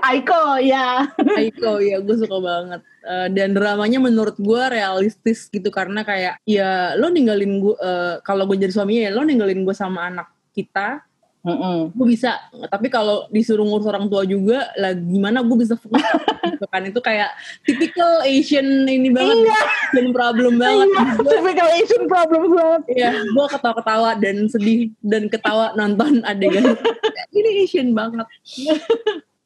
Aiko, 0.00 0.56
ya. 0.62 1.04
Aiko 1.36 1.82
ya 1.82 2.00
gue 2.00 2.16
suka 2.16 2.38
banget. 2.40 2.80
Eh, 3.02 3.28
dan 3.34 3.50
dramanya 3.50 3.98
menurut 3.98 4.38
gue 4.38 4.62
realistis 4.70 5.50
gitu 5.50 5.74
karena 5.74 6.06
kayak 6.06 6.38
ya 6.46 6.94
lo 6.94 7.10
ninggalin 7.10 7.58
gue 7.58 7.74
eh, 7.82 8.14
kalau 8.22 8.46
gue 8.46 8.54
jadi 8.54 8.70
suaminya 8.70 9.10
ya 9.10 9.12
lo 9.12 9.26
ninggalin 9.26 9.66
gue 9.66 9.74
sama 9.74 10.06
anak 10.06 10.30
kita 10.54 11.02
Mm-mm. 11.42 11.90
gue 11.90 12.06
bisa. 12.06 12.38
Tapi 12.70 12.86
kalau 12.86 13.26
disuruh 13.34 13.66
ngurus 13.66 13.90
orang 13.90 14.06
tua 14.06 14.22
juga 14.22 14.70
lah 14.78 14.94
gimana 14.94 15.42
gue 15.42 15.58
bisa 15.58 15.74
fokus? 15.74 15.98
Gitu 16.46 16.66
kan 16.70 16.86
itu 16.86 17.00
kayak 17.02 17.34
typical 17.66 18.22
Asian 18.22 18.86
ini 18.86 19.10
banget. 19.10 19.50
Asian 19.90 20.14
problem 20.14 20.62
banget. 20.62 20.86
Iya, 20.94 21.02
typical 21.18 21.68
Asian 21.74 22.04
problems 22.06 22.50
banget. 22.54 22.82
ya 22.94 23.10
gue 23.18 23.46
ketawa-ketawa 23.50 24.10
dan 24.22 24.46
sedih 24.46 24.94
dan 25.02 25.26
ketawa 25.26 25.74
nonton 25.74 26.22
adegan. 26.22 26.78
Ini 27.34 27.66
Asian 27.66 27.90
banget 27.90 28.26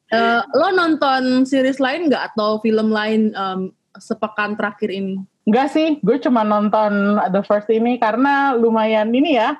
Eh, 0.07 0.41
lo 0.55 0.71
nonton 0.71 1.43
series 1.43 1.83
lain 1.83 2.07
nggak 2.07 2.31
atau 2.33 2.63
film 2.63 2.95
lain 2.95 3.35
em, 3.35 3.75
sepekan 3.99 4.55
terakhir 4.55 4.87
ini 4.87 5.19
Enggak 5.47 5.71
sih, 5.71 5.95
gue 6.03 6.19
cuma 6.19 6.43
nonton 6.43 7.15
The 7.31 7.39
First 7.39 7.71
ini 7.71 7.95
karena 7.95 8.51
lumayan 8.51 9.15
ini 9.15 9.39
ya, 9.39 9.55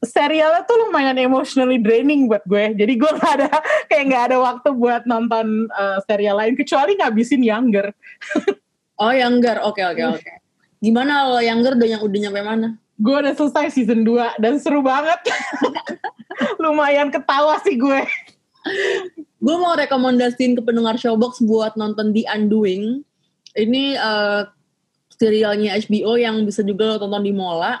serialnya 0.00 0.64
tuh 0.64 0.88
lumayan 0.88 1.20
emotionally 1.20 1.76
draining 1.76 2.24
buat 2.24 2.40
gue. 2.48 2.72
Jadi 2.72 2.96
gue 2.96 3.10
gak 3.20 3.32
ada, 3.44 3.52
kayak 3.84 4.04
gak 4.16 4.24
ada 4.32 4.36
waktu 4.40 4.72
buat 4.72 5.04
nonton 5.04 5.68
uh, 5.76 6.00
serial 6.08 6.40
lain, 6.40 6.56
kecuali 6.56 6.96
ngabisin 6.96 7.44
Younger. 7.44 7.92
oh 8.96 9.12
Younger 9.12 9.60
oke 9.60 9.82
oke 9.84 10.02
oke 10.16 10.32
gimana 10.80 11.28
lo 11.28 11.40
Younger 11.40 11.76
udah 11.76 11.88
yang 11.88 12.02
udah 12.04 12.20
nyampe 12.28 12.42
mana 12.44 12.68
Gue 12.96 13.12
udah 13.12 13.36
selesai 13.36 13.76
season 13.76 14.08
2 14.08 14.40
dan 14.40 14.56
seru 14.56 14.80
banget. 14.80 15.20
lumayan 16.64 17.12
ketawa 17.12 17.60
sih 17.60 17.76
gue. 17.76 18.00
Gue 19.36 19.56
mau 19.56 19.76
rekomendasiin 19.76 20.56
ke 20.56 20.62
pendengar 20.64 20.96
Showbox 20.96 21.44
buat 21.44 21.76
nonton 21.76 22.12
The 22.16 22.24
Undoing. 22.28 23.04
Ini 23.56 23.84
eh, 23.96 24.42
serialnya 25.16 25.76
HBO 25.80 26.16
yang 26.20 26.44
bisa 26.44 26.60
juga 26.64 26.94
lo 26.94 26.96
tonton 27.00 27.24
di 27.24 27.32
Mola. 27.32 27.80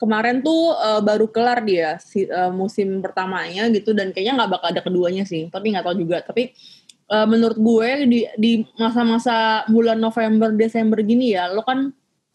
Kemarin 0.00 0.40
tuh 0.40 0.76
eh, 0.76 1.00
baru 1.04 1.28
kelar 1.28 1.64
dia 1.64 2.00
si, 2.00 2.24
eh, 2.24 2.52
musim 2.52 3.04
pertamanya 3.04 3.68
gitu 3.72 3.92
dan 3.92 4.12
kayaknya 4.12 4.44
nggak 4.44 4.50
bakal 4.60 4.68
ada 4.72 4.82
keduanya 4.84 5.24
sih. 5.28 5.48
Tapi 5.48 5.72
nggak 5.72 5.84
tahu 5.84 5.96
juga. 6.00 6.24
Tapi 6.24 6.52
eh, 7.08 7.26
menurut 7.28 7.58
gue 7.60 7.88
di 8.08 8.20
di 8.36 8.52
masa-masa 8.76 9.64
bulan 9.68 10.00
November 10.00 10.52
Desember 10.52 11.00
gini 11.04 11.36
ya, 11.36 11.52
lo 11.52 11.64
kan 11.64 11.92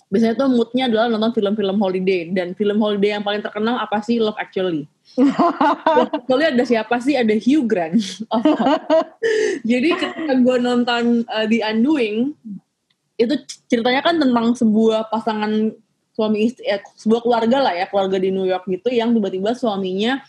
biasanya 0.09 0.35
tuh 0.37 0.49
moodnya 0.53 0.85
adalah 0.85 1.09
nonton 1.09 1.33
film-film 1.33 1.77
holiday 1.81 2.29
dan 2.29 2.53
film 2.53 2.77
holiday 2.77 3.17
yang 3.17 3.25
paling 3.25 3.41
terkenal 3.41 3.81
apa 3.81 3.99
sih 4.05 4.21
Love 4.21 4.37
Actually. 4.37 4.85
Soalnya 6.27 6.49
ada 6.53 6.63
siapa 6.65 7.01
sih? 7.01 7.17
Ada 7.17 7.33
Hugh 7.41 7.65
Grant. 7.65 7.97
Jadi 9.69 9.89
ketika 9.97 10.33
gue 10.37 10.57
nonton 10.61 11.25
uh, 11.25 11.45
The 11.49 11.65
Undoing, 11.65 12.37
itu 13.17 13.33
ceritanya 13.71 14.05
kan 14.05 14.19
tentang 14.21 14.53
sebuah 14.53 15.09
pasangan 15.09 15.73
suami 16.15 16.47
istri, 16.47 16.63
eh, 16.67 16.79
sebuah 16.95 17.25
keluarga 17.25 17.57
lah 17.65 17.73
ya, 17.75 17.85
keluarga 17.89 18.21
di 18.21 18.29
New 18.31 18.47
York 18.47 18.67
gitu 18.71 18.87
yang 18.91 19.11
tiba-tiba 19.11 19.51
suaminya 19.51 20.23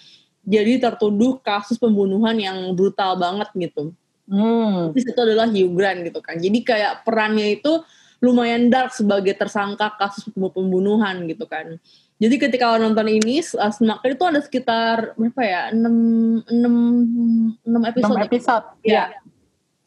jadi 0.47 0.79
tertuduh 0.79 1.43
kasus 1.43 1.75
pembunuhan 1.75 2.39
yang 2.39 2.71
brutal 2.79 3.19
banget 3.19 3.51
gitu. 3.59 3.91
Hmm. 4.31 4.95
Terus 4.95 5.11
itu 5.11 5.21
adalah 5.21 5.47
Hugh 5.51 5.75
Grant 5.75 6.07
gitu 6.07 6.23
kan. 6.23 6.39
Jadi 6.39 6.59
kayak 6.62 7.03
perannya 7.03 7.59
itu 7.59 7.83
lumayan 8.21 8.73
dark 8.73 8.93
sebagai 8.97 9.37
tersangka 9.37 9.93
kasus 9.97 10.29
pembunuhan 10.33 11.29
gitu 11.29 11.45
kan. 11.45 11.77
Jadi 12.17 12.35
ketika 12.41 12.73
lo 12.73 12.81
nonton 12.81 13.13
ini, 13.13 13.45
uh, 13.45 13.69
Semakin 13.69 14.17
itu 14.17 14.25
ada 14.25 14.41
sekitar 14.41 14.97
berapa 15.21 15.43
ya? 15.45 15.63
6, 15.69 16.49
6, 16.49 17.61
6 17.69 17.91
episode. 17.93 18.17
6 18.17 18.27
episode. 18.33 18.67
Ya. 18.89 19.05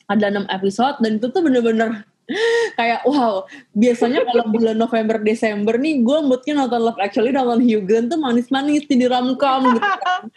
Ada 0.06 0.30
6 0.30 0.46
episode 0.46 0.96
dan 1.02 1.12
itu 1.18 1.28
tuh 1.34 1.42
bener-bener 1.42 2.06
kayak 2.80 3.02
wow, 3.10 3.50
biasanya 3.74 4.22
kalau 4.30 4.46
bulan 4.54 4.78
November 4.78 5.18
Desember 5.18 5.82
nih 5.82 6.06
gue 6.06 6.18
moodnya 6.22 6.54
nonton 6.62 6.82
Love 6.86 7.02
Actually 7.02 7.34
nonton 7.34 7.66
Hugh 7.66 7.82
Grant 7.82 8.14
tuh 8.14 8.22
manis-manis 8.22 8.86
di 8.86 9.06
romcom 9.10 9.62
gitu 9.74 9.82
kan. 9.82 10.22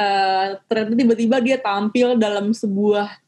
Eh, 0.00 0.46
ternyata 0.64 0.96
tiba-tiba 0.96 1.36
dia 1.44 1.56
tampil 1.60 2.16
dalam 2.16 2.56
sebuah 2.56 3.20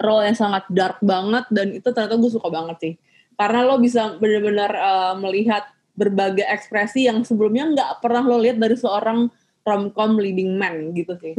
role 0.00 0.24
yang 0.26 0.38
sangat 0.38 0.64
dark 0.72 0.98
banget 1.04 1.44
dan 1.52 1.68
itu 1.74 1.84
ternyata 1.92 2.16
gue 2.16 2.30
suka 2.32 2.48
banget 2.48 2.76
sih. 2.80 2.94
Karena 3.36 3.66
lo 3.66 3.80
bisa 3.80 4.16
benar-benar 4.20 4.70
eh, 4.72 5.14
melihat 5.20 5.64
berbagai 5.92 6.44
ekspresi 6.48 7.04
yang 7.08 7.20
sebelumnya 7.22 7.68
nggak 7.68 7.90
pernah 8.00 8.24
lo 8.24 8.40
lihat 8.40 8.56
dari 8.56 8.76
seorang 8.76 9.28
romcom 9.62 10.18
leading 10.18 10.58
man 10.58 10.90
gitu 10.90 11.14
sih. 11.22 11.38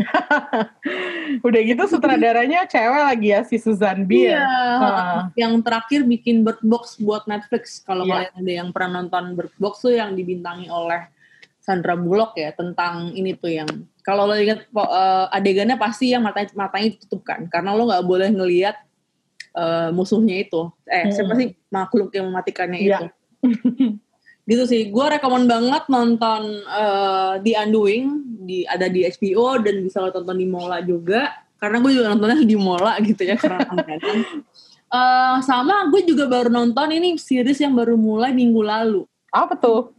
Udah 1.48 1.62
gitu 1.64 1.84
sutradaranya 1.92 2.64
cewek 2.72 3.04
lagi 3.04 3.28
ya, 3.36 3.44
si 3.44 3.60
Susan 3.60 4.08
B. 4.08 4.32
ya? 4.32 4.40
Iya. 4.40 4.48
Ah. 4.80 5.22
Yang 5.36 5.54
terakhir 5.68 6.00
bikin 6.08 6.48
Bird 6.48 6.64
Box 6.64 6.96
buat 7.04 7.28
Netflix. 7.28 7.84
Kalau 7.84 8.08
Iya. 8.08 8.32
kalian 8.32 8.34
ada 8.40 8.52
yang 8.64 8.70
pernah 8.72 9.04
nonton 9.04 9.36
Bird 9.36 9.54
Box 9.60 9.84
tuh 9.84 9.92
yang 9.96 10.16
dibintangi 10.16 10.72
oleh 10.72 11.12
Sandra 11.64 11.96
Bullock 11.96 12.36
ya 12.36 12.52
tentang 12.52 13.16
ini 13.16 13.40
tuh 13.40 13.52
yang 13.52 13.70
kalau 14.04 14.28
lo 14.28 14.36
ingat 14.36 14.68
eh, 14.68 15.26
adegannya 15.32 15.80
pasti 15.80 16.12
yang 16.12 16.24
matanya 16.28 16.52
matanya 16.60 16.92
ditutup 16.92 17.24
kan 17.24 17.48
karena 17.48 17.72
lo 17.72 17.88
nggak 17.88 18.04
boleh 18.04 18.30
ngelihat 18.36 18.76
eh, 19.54 19.90
musuhnya 19.90 20.36
itu. 20.40 20.70
Eh 20.84 21.08
Hmm. 21.08 21.14
siapa 21.14 21.34
sih 21.34 21.54
makhluk 21.70 22.10
yang 22.12 22.30
mematikannya 22.30 22.80
Iya. 22.80 22.98
itu. 22.98 23.06
gitu 24.44 24.64
sih. 24.68 24.90
Gue 24.90 25.06
rekomend 25.10 25.48
banget 25.48 25.88
nonton 25.88 26.42
eh, 26.62 27.34
The 27.40 27.54
Undoing 27.62 28.06
di 28.44 28.66
ada 28.66 28.88
di 28.88 29.04
HBO 29.04 29.62
dan 29.62 29.80
bisa 29.80 29.98
lo 29.98 30.12
tonton 30.12 30.36
di 30.36 30.44
Mola 30.44 30.82
juga 30.82 31.32
karena 31.56 31.80
gue 31.80 31.92
juga 31.96 32.12
nontonnya 32.12 32.44
di 32.44 32.58
Mola 32.58 33.00
gitu 33.00 33.24
ya 33.24 33.36
karena. 33.36 33.64
Eh, 34.94 35.38
sama 35.42 35.90
gue 35.90 36.06
juga 36.06 36.30
baru 36.30 36.54
nonton 36.54 36.86
ini 36.94 37.18
series 37.18 37.58
yang 37.58 37.74
baru 37.74 37.98
mulai 37.98 38.30
minggu 38.30 38.62
lalu. 38.62 39.10
Apa 39.34 39.58
tuh? 39.58 39.90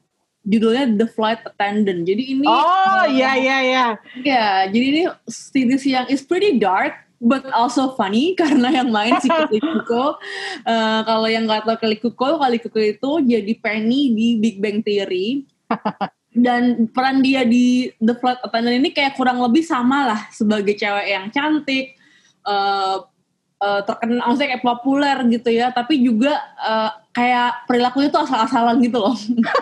Judulnya 0.47 0.87
The 0.87 1.11
Flight 1.11 1.43
Attendant. 1.43 2.07
Jadi 2.07 2.31
ini 2.31 2.47
Oh, 2.47 3.03
iya, 3.11 3.35
iya, 3.35 3.59
iya. 3.59 3.87
Ya, 4.23 4.47
jadi 4.71 4.87
ini 4.95 5.03
series 5.27 5.83
yang 5.83 6.07
is 6.07 6.23
pretty 6.23 6.63
dark 6.63 6.95
but 7.21 7.47
also 7.55 7.95
funny 7.95 8.33
karena 8.41 8.83
yang 8.83 8.91
main 8.91 9.15
si 9.23 9.29
Kelly 9.31 9.61
Kuko. 9.79 10.19
Eh, 10.67 11.01
kalau 11.07 11.29
yang 11.29 11.47
nggak 11.47 11.67
tahu 11.67 11.77
Kelly 11.79 11.99
Kuko, 11.99 12.39
Kelly 12.39 12.59
Kuko 12.59 12.81
itu 12.81 13.11
jadi 13.25 13.53
Penny 13.59 14.15
di 14.15 14.27
Big 14.39 14.59
Bang 14.59 14.83
Theory. 14.83 15.47
Dan 16.35 16.91
peran 16.91 17.23
dia 17.23 17.47
di 17.47 17.95
The 18.03 18.19
Flight 18.19 18.43
Attendant 18.43 18.83
ini 18.83 18.91
kayak 18.91 19.15
kurang 19.15 19.39
lebih 19.39 19.63
sama 19.63 20.03
lah 20.03 20.21
sebagai 20.35 20.75
cewek 20.75 21.07
yang 21.07 21.31
cantik, 21.31 21.95
eh 22.43 22.97
eh, 23.65 23.81
terkenal, 23.89 24.29
maksudnya 24.29 24.51
kayak 24.53 24.67
populer 24.67 25.17
gitu 25.33 25.49
ya, 25.49 25.73
tapi 25.73 26.05
juga 26.05 26.37
eh, 26.61 26.91
kayak 27.15 27.71
perilakunya 27.71 28.11
tuh 28.11 28.27
asal-asalan 28.27 28.83
gitu 28.83 28.99
loh. 28.99 29.15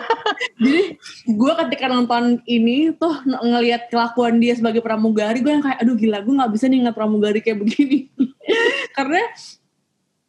Jadi 0.63 0.97
gue 1.29 1.53
ketika 1.63 1.85
nonton 1.87 2.41
ini 2.49 2.91
tuh 2.97 3.13
ng- 3.23 3.43
ngelihat 3.53 3.87
kelakuan 3.93 4.41
dia 4.41 4.57
sebagai 4.57 4.81
pramugari, 4.81 5.39
gue 5.39 5.53
yang 5.53 5.63
kayak 5.63 5.79
aduh 5.79 5.95
gila 5.95 6.19
gue 6.25 6.33
nggak 6.33 6.51
bisa 6.51 6.65
nih 6.65 6.77
ngeliat 6.83 6.97
pramugari 6.97 7.39
kayak 7.39 7.61
begini. 7.61 8.09
Karena 8.97 9.21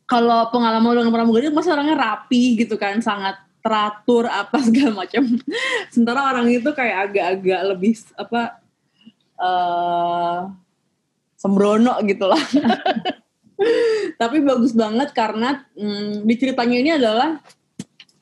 kalau 0.05 0.53
pengalaman 0.53 1.01
dengan 1.01 1.13
pramugari 1.17 1.49
itu 1.49 1.57
orangnya 1.57 1.97
rapi 1.97 2.61
gitu 2.61 2.77
kan, 2.77 3.01
sangat 3.01 3.41
teratur 3.65 4.29
apa 4.29 4.61
segala 4.61 5.09
macam. 5.09 5.25
Sementara 5.93 6.29
orang 6.29 6.53
itu 6.53 6.69
kayak 6.77 7.11
agak-agak 7.11 7.61
lebih 7.73 7.97
apa 8.21 8.61
eh 9.35 10.41
sembrono 11.41 11.97
gitu 12.05 12.29
lah. 12.29 12.41
Tapi 14.21 14.37
bagus 14.45 14.73
banget 14.73 15.11
karena 15.17 15.65
mm, 15.75 16.25
di 16.25 16.35
ceritanya 16.39 16.77
ini 16.77 16.91
adalah 16.95 17.41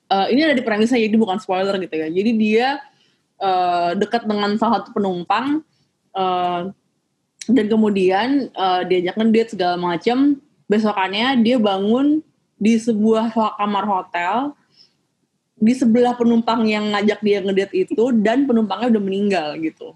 eh, 0.09 0.27
ini 0.33 0.41
ada 0.47 0.55
di 0.57 0.65
premisnya 0.65 1.01
jadi 1.01 1.17
bukan 1.19 1.39
spoiler 1.43 1.77
gitu 1.81 1.95
ya. 1.97 2.09
Jadi 2.09 2.31
dia 2.37 2.69
eh, 3.41 3.91
dekat 3.99 4.25
dengan 4.25 4.57
salah 4.57 4.83
satu 4.83 4.95
penumpang 4.97 5.61
eh, 6.17 6.61
dan 7.51 7.67
kemudian 7.67 8.49
eh, 8.49 8.83
diajak 8.87 9.15
ngedate 9.19 9.55
segala 9.59 9.77
macam. 9.77 10.39
Besokannya 10.71 11.45
dia 11.45 11.61
bangun 11.61 12.25
di 12.57 12.79
sebuah 12.79 13.35
kamar 13.35 13.85
hotel 13.85 14.55
di 15.63 15.75
sebelah 15.79 16.19
penumpang 16.19 16.67
yang 16.67 16.91
ngajak 16.91 17.23
dia 17.23 17.39
ngedate 17.39 17.87
itu 17.87 18.11
dan 18.19 18.51
penumpangnya 18.51 18.99
udah 18.99 19.03
meninggal 19.03 19.49
gitu. 19.63 19.95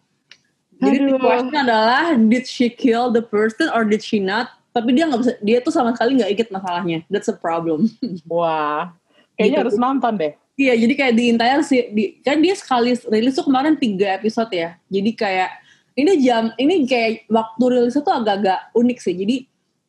Jadi 0.76 1.08
the 1.08 1.16
question 1.18 1.56
adalah 1.56 2.14
did 2.14 2.44
she 2.44 2.68
kill 2.68 3.08
the 3.08 3.24
person 3.24 3.66
or 3.72 3.82
did 3.82 4.04
she 4.04 4.20
not? 4.20 4.52
Tapi 4.76 4.92
dia 4.92 5.08
nggak 5.08 5.20
bisa, 5.24 5.32
dia 5.40 5.58
tuh 5.64 5.72
sama 5.72 5.96
sekali 5.96 6.20
nggak 6.20 6.30
inget 6.36 6.48
masalahnya. 6.52 6.98
That's 7.08 7.32
a 7.32 7.36
problem. 7.36 7.88
Wah, 8.28 8.92
kayaknya 9.40 9.56
Gitu. 9.56 9.62
harus 9.64 9.76
nonton 9.80 10.12
deh. 10.20 10.36
Iya, 10.56 10.72
jadi 10.76 10.94
kayak 10.96 11.14
di 11.16 11.24
entire 11.32 11.62
sih, 11.64 11.80
di, 11.92 12.04
kan 12.20 12.40
dia 12.40 12.52
sekali 12.56 12.92
rilis 13.08 13.36
tuh 13.36 13.44
kemarin 13.48 13.76
tiga 13.76 14.16
episode 14.20 14.52
ya. 14.52 14.76
Jadi 14.88 15.10
kayak 15.16 15.50
ini 15.96 16.12
jam, 16.20 16.52
ini 16.60 16.84
kayak 16.84 17.24
waktu 17.32 17.64
rilisnya 17.72 18.04
tuh 18.04 18.16
agak-agak 18.20 18.72
unik 18.76 18.98
sih. 19.00 19.14
Jadi 19.16 19.36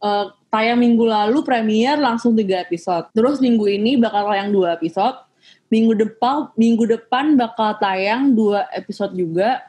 eh, 0.03 0.25
tayang 0.47 0.79
minggu 0.79 1.03
lalu 1.03 1.39
premier 1.43 1.99
langsung 1.99 2.35
tiga 2.35 2.63
episode. 2.63 3.11
Terus 3.11 3.43
minggu 3.43 3.67
ini 3.67 3.99
bakal 3.99 4.31
tayang 4.31 4.55
dua 4.55 4.75
episode. 4.79 5.19
Minggu 5.67 5.99
depan, 5.99 6.51
minggu 6.55 6.83
depan 6.87 7.35
bakal 7.35 7.75
tayang 7.79 8.31
dua 8.31 8.67
episode 8.71 9.11
juga. 9.15 9.63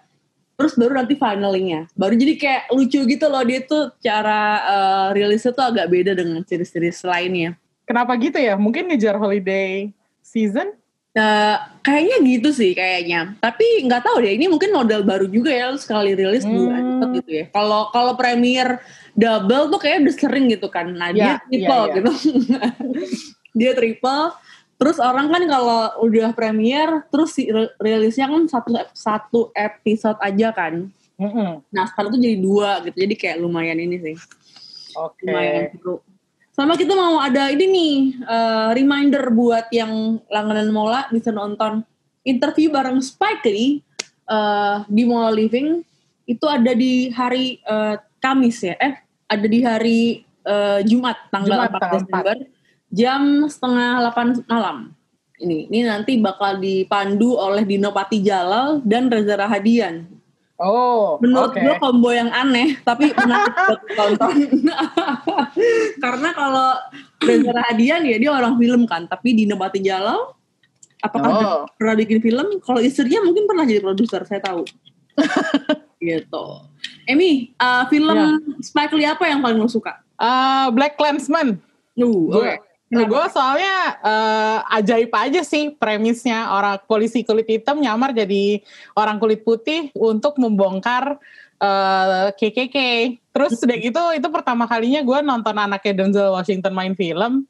Terus 0.59 0.75
baru 0.75 0.99
nanti 0.99 1.14
finalingnya. 1.14 1.87
Baru 1.94 2.18
jadi 2.18 2.35
kayak 2.35 2.62
lucu 2.75 2.99
gitu 3.07 3.27
loh 3.31 3.47
dia 3.47 3.62
tuh 3.62 3.94
cara 4.03 4.42
eh, 4.59 5.07
rilisnya 5.14 5.55
tuh 5.55 5.62
agak 5.62 5.87
beda 5.87 6.18
dengan 6.18 6.42
series-series 6.42 7.07
lainnya. 7.07 7.55
Kenapa 7.87 8.18
gitu 8.18 8.35
ya? 8.35 8.59
Mungkin 8.59 8.90
ngejar 8.90 9.14
holiday 9.14 9.87
season? 10.18 10.75
Eh, 11.14 11.57
kayaknya 11.81 12.16
gitu 12.27 12.51
sih 12.51 12.75
kayaknya. 12.75 13.38
Tapi 13.38 13.87
nggak 13.87 14.03
tahu 14.03 14.18
deh. 14.18 14.35
Ini 14.35 14.51
mungkin 14.51 14.75
model 14.75 15.07
baru 15.07 15.31
juga 15.31 15.55
ya 15.55 15.71
sekali 15.79 16.18
rilis 16.18 16.42
dua 16.42 16.75
Hmm. 16.75 16.79
episode 16.83 17.12
gitu 17.23 17.31
ya. 17.31 17.44
Kalau 17.55 17.94
kalau 17.94 18.18
premier 18.18 18.83
double 19.14 19.71
tuh 19.71 19.79
kayak 19.79 20.03
udah 20.03 20.14
sering 20.18 20.51
gitu 20.51 20.66
kan. 20.66 20.90
Nah 20.90 21.14
dia 21.14 21.38
Ya, 21.38 21.47
triple 21.47 21.62
ya, 21.62 21.87
ya. 21.87 21.94
gitu. 22.03 22.11
dia 23.59 23.73
triple. 23.79 24.27
Terus 24.79 25.03
orang 25.03 25.27
kan 25.27 25.43
kalau 25.51 26.07
udah 26.07 26.31
premier 26.38 27.03
terus 27.11 27.35
si 27.35 27.51
ri- 27.51 27.75
rilisnya 27.83 28.31
kan 28.31 28.47
satu 28.47 28.71
satu 28.95 29.41
episode 29.51 30.19
aja 30.23 30.55
kan. 30.55 30.87
Mm-mm. 31.19 31.67
Nah 31.75 31.85
sekarang 31.91 32.14
tuh 32.14 32.23
jadi 32.23 32.38
dua 32.38 32.79
gitu. 32.87 32.95
Jadi 32.95 33.14
kayak 33.19 33.43
lumayan 33.43 33.83
ini 33.83 33.99
sih. 33.99 34.17
Oke. 34.95 35.27
Lumayan 35.27 35.75
seru. 35.75 35.99
Sama 36.55 36.75
kita 36.79 36.95
mau 36.95 37.19
ada 37.19 37.51
ini 37.51 37.67
nih 37.71 37.95
eh, 38.23 38.69
reminder 38.75 39.31
buat 39.35 39.67
yang 39.75 40.23
langganan 40.31 40.71
Mola 40.71 41.11
bisa 41.11 41.35
nonton 41.35 41.83
interview 42.23 42.71
bareng 42.71 43.03
Spike 43.03 43.47
Lee 43.47 43.83
eh, 44.31 44.77
di 44.87 45.03
Mola 45.07 45.35
Living 45.35 45.83
itu 46.27 46.47
ada 46.47 46.71
di 46.75 47.11
hari 47.14 47.59
eh, 47.62 47.97
Kamis 48.19 48.62
ya 48.62 48.75
eh 48.79 48.99
ada 49.31 49.47
di 49.47 49.59
hari 49.62 50.01
eh, 50.43 50.81
Jumat 50.83 51.31
tanggal 51.31 51.67
Jumat, 51.67 51.71
4 51.71 51.79
tanggal 51.79 51.95
Desember 51.95 52.37
jam 52.88 53.44
setengah 53.44 54.01
8 54.11 54.48
malam 54.48 54.92
ini 55.38 55.68
ini 55.68 55.85
nanti 55.85 56.16
bakal 56.18 56.59
dipandu 56.59 57.37
oleh 57.37 57.62
Dino 57.62 57.92
Pati 57.92 58.18
Jalal 58.20 58.81
dan 58.83 59.09
Reza 59.09 59.37
Rahadian 59.37 60.18
Oh, 60.59 61.22
Menurut 61.22 61.55
oke. 61.55 61.62
gue 61.62 61.74
combo 61.79 62.11
yang 62.11 62.35
aneh, 62.35 62.74
tapi 62.83 63.14
menarik 63.14 63.55
buat 63.62 63.79
ditonton. 63.87 64.35
Karena 66.03 66.29
kalau 66.35 66.74
Reza 67.22 67.55
Rahadian 67.55 68.03
ya 68.03 68.18
dia 68.18 68.31
orang 68.35 68.59
film 68.59 68.83
kan, 68.83 69.07
tapi 69.07 69.38
Dina 69.38 69.55
Bati 69.55 69.79
Jalal, 69.79 70.35
apakah 70.98 71.31
Oh. 71.31 71.62
pernah 71.79 71.94
bikin 71.94 72.18
film? 72.18 72.59
Kalau 72.59 72.83
istrinya 72.83 73.22
mungkin 73.22 73.46
pernah 73.46 73.62
jadi 73.62 73.79
produser, 73.79 74.27
saya 74.27 74.42
tahu. 74.42 74.66
gitu. 76.03 76.44
Emi, 77.07 77.55
uh, 77.62 77.87
film 77.87 78.18
Ya. 78.18 78.27
Spike 78.59 78.98
Lee 78.98 79.07
apa 79.07 79.31
yang 79.31 79.38
paling 79.38 79.62
lo 79.62 79.70
suka? 79.70 80.03
Uh, 80.18 80.74
Black 80.74 80.98
Clansman. 80.98 81.62
Uh, 81.94 82.35
oke. 82.35 82.55
Kenapa? 82.88 83.09
gue 83.12 83.24
soalnya 83.37 83.77
eh, 84.01 84.59
ajaib 84.81 85.12
aja 85.12 85.44
sih 85.44 85.77
premisnya 85.77 86.48
orang 86.57 86.81
polisi 86.88 87.20
kulit 87.20 87.44
hitam 87.44 87.77
nyamar 87.85 88.16
jadi 88.16 88.64
orang 88.96 89.20
kulit 89.20 89.44
putih 89.44 89.92
untuk 89.92 90.40
membongkar 90.40 91.20
eh, 91.61 92.33
KKK. 92.33 92.77
Terus 93.37 93.61
udah 93.61 93.77
gitu 93.77 94.03
itu 94.16 94.29
pertama 94.33 94.64
kalinya 94.64 95.05
gue 95.05 95.18
nonton 95.20 95.53
anaknya 95.53 95.92
Denzel 96.01 96.33
Washington 96.33 96.72
main 96.72 96.96
film. 96.96 97.44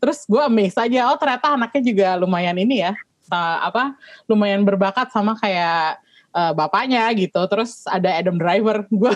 Terus 0.00 0.24
gue 0.24 0.40
amazed 0.40 0.78
aja, 0.80 1.10
oh 1.12 1.18
ternyata 1.20 1.58
anaknya 1.58 1.82
juga 1.82 2.08
lumayan 2.16 2.54
ini 2.54 2.86
ya, 2.86 2.94
apa 3.34 3.98
lumayan 4.30 4.62
berbakat 4.64 5.12
sama 5.12 5.36
kayak 5.36 6.00
eh, 6.32 6.52
bapaknya 6.56 7.12
gitu. 7.12 7.44
Terus 7.44 7.84
ada 7.84 8.16
Adam 8.16 8.40
Driver. 8.40 8.88
Gue 8.88 9.12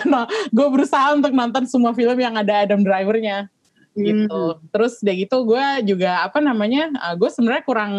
gue 0.53 0.67
berusaha 0.69 1.17
untuk 1.17 1.33
nonton 1.33 1.65
semua 1.65 1.97
film 1.97 2.21
yang 2.21 2.37
ada 2.37 2.61
Adam 2.61 2.85
Drivernya 2.85 3.49
gitu. 3.97 4.43
Terus 4.73 4.93
udah 5.01 5.15
gitu 5.15 5.37
gue 5.47 5.65
juga 5.93 6.11
apa 6.25 6.39
namanya? 6.41 6.89
uh, 6.99 7.15
gue 7.17 7.29
sebenarnya 7.29 7.63
kurang 7.65 7.93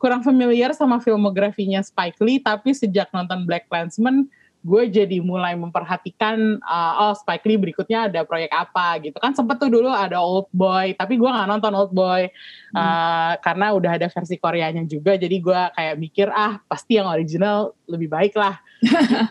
kurang 0.00 0.22
familiar 0.22 0.72
sama 0.72 1.02
filmografinya 1.02 1.82
Spike 1.82 2.18
Lee, 2.22 2.40
tapi 2.40 2.74
sejak 2.74 3.10
nonton 3.10 3.44
Black 3.44 3.66
Klansman 3.66 4.30
gue 4.60 4.82
jadi 4.92 5.24
mulai 5.24 5.56
memperhatikan 5.56 6.60
uh, 6.60 7.08
oh 7.08 7.14
Spike 7.16 7.48
Lee 7.48 7.56
berikutnya 7.56 8.12
ada 8.12 8.28
proyek 8.28 8.52
apa 8.52 9.00
gitu 9.00 9.16
kan 9.16 9.32
sempet 9.32 9.56
tuh 9.56 9.72
dulu 9.72 9.88
ada 9.88 10.20
Old 10.20 10.52
Boy 10.52 10.92
tapi 10.92 11.16
gue 11.16 11.24
nggak 11.24 11.48
nonton 11.48 11.72
Old 11.72 11.92
Boy 11.96 12.28
uh, 12.76 13.32
karena 13.40 13.72
udah 13.72 13.96
ada 13.96 14.12
versi 14.12 14.36
Koreanya 14.36 14.84
juga 14.84 15.16
jadi 15.16 15.32
gue 15.32 15.60
kayak 15.72 15.96
mikir 15.96 16.28
ah 16.28 16.60
pasti 16.68 17.00
yang 17.00 17.08
original 17.08 17.72
lebih 17.88 18.12
baik 18.12 18.36
lah 18.36 18.60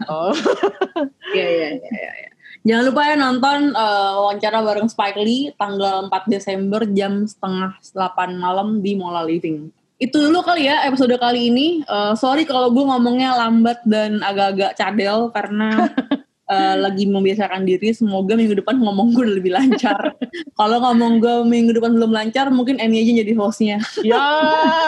oh 0.10 0.34
Iya, 1.38 1.46
iya, 1.46 1.68
iya, 1.78 1.90
iya. 1.94 2.12
iya. 2.26 2.29
Jangan 2.68 2.84
lupa 2.92 3.02
ya 3.08 3.16
nonton 3.16 3.60
eh, 3.72 4.14
wawancara 4.20 4.60
bareng 4.62 4.90
Spike 4.92 5.20
Lee 5.20 5.52
tanggal 5.56 6.12
4 6.12 6.28
Desember 6.28 6.84
jam 6.92 7.24
setengah 7.24 7.80
8 7.82 8.36
malam 8.36 8.84
di 8.84 9.00
Mola 9.00 9.24
Living. 9.24 9.72
Itu 10.00 10.16
dulu 10.16 10.40
kali 10.44 10.68
ya 10.68 10.88
episode 10.88 11.16
kali 11.20 11.52
ini. 11.52 11.68
Eh, 11.84 12.14
sorry 12.20 12.44
kalau 12.44 12.72
gue 12.72 12.84
ngomongnya 12.84 13.36
lambat 13.36 13.84
dan 13.88 14.20
agak-agak 14.20 14.76
cadel 14.76 15.32
karena 15.32 15.70
eh, 16.50 16.76
lagi 16.82 17.06
membiasakan 17.06 17.64
diri. 17.64 17.94
Semoga 17.94 18.34
minggu 18.34 18.58
depan 18.58 18.82
ngomong 18.82 19.14
gue 19.14 19.26
lebih 19.38 19.54
lancar. 19.54 20.18
kalau 20.60 20.78
ngomong 20.82 21.22
gue 21.22 21.36
minggu 21.46 21.78
depan 21.78 21.94
belum 21.94 22.12
lancar, 22.12 22.50
mungkin 22.50 22.82
Emi 22.82 23.06
aja 23.06 23.22
jadi 23.22 23.34
hostnya. 23.38 23.78
ya 24.02 24.26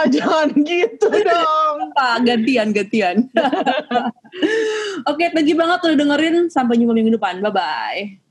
jangan 0.13 0.49
gitu 0.65 1.07
dong 1.07 1.77
Apa? 1.93 2.19
Gantian, 2.25 2.73
gantian. 2.73 3.29
Oke, 5.11 5.29
thank 5.31 5.47
you 5.47 5.57
banget 5.59 5.79
udah 5.85 5.97
dengerin. 5.97 6.49
Sampai 6.49 6.81
jumpa 6.81 6.97
minggu 6.97 7.13
depan. 7.15 7.39
Bye-bye. 7.39 8.30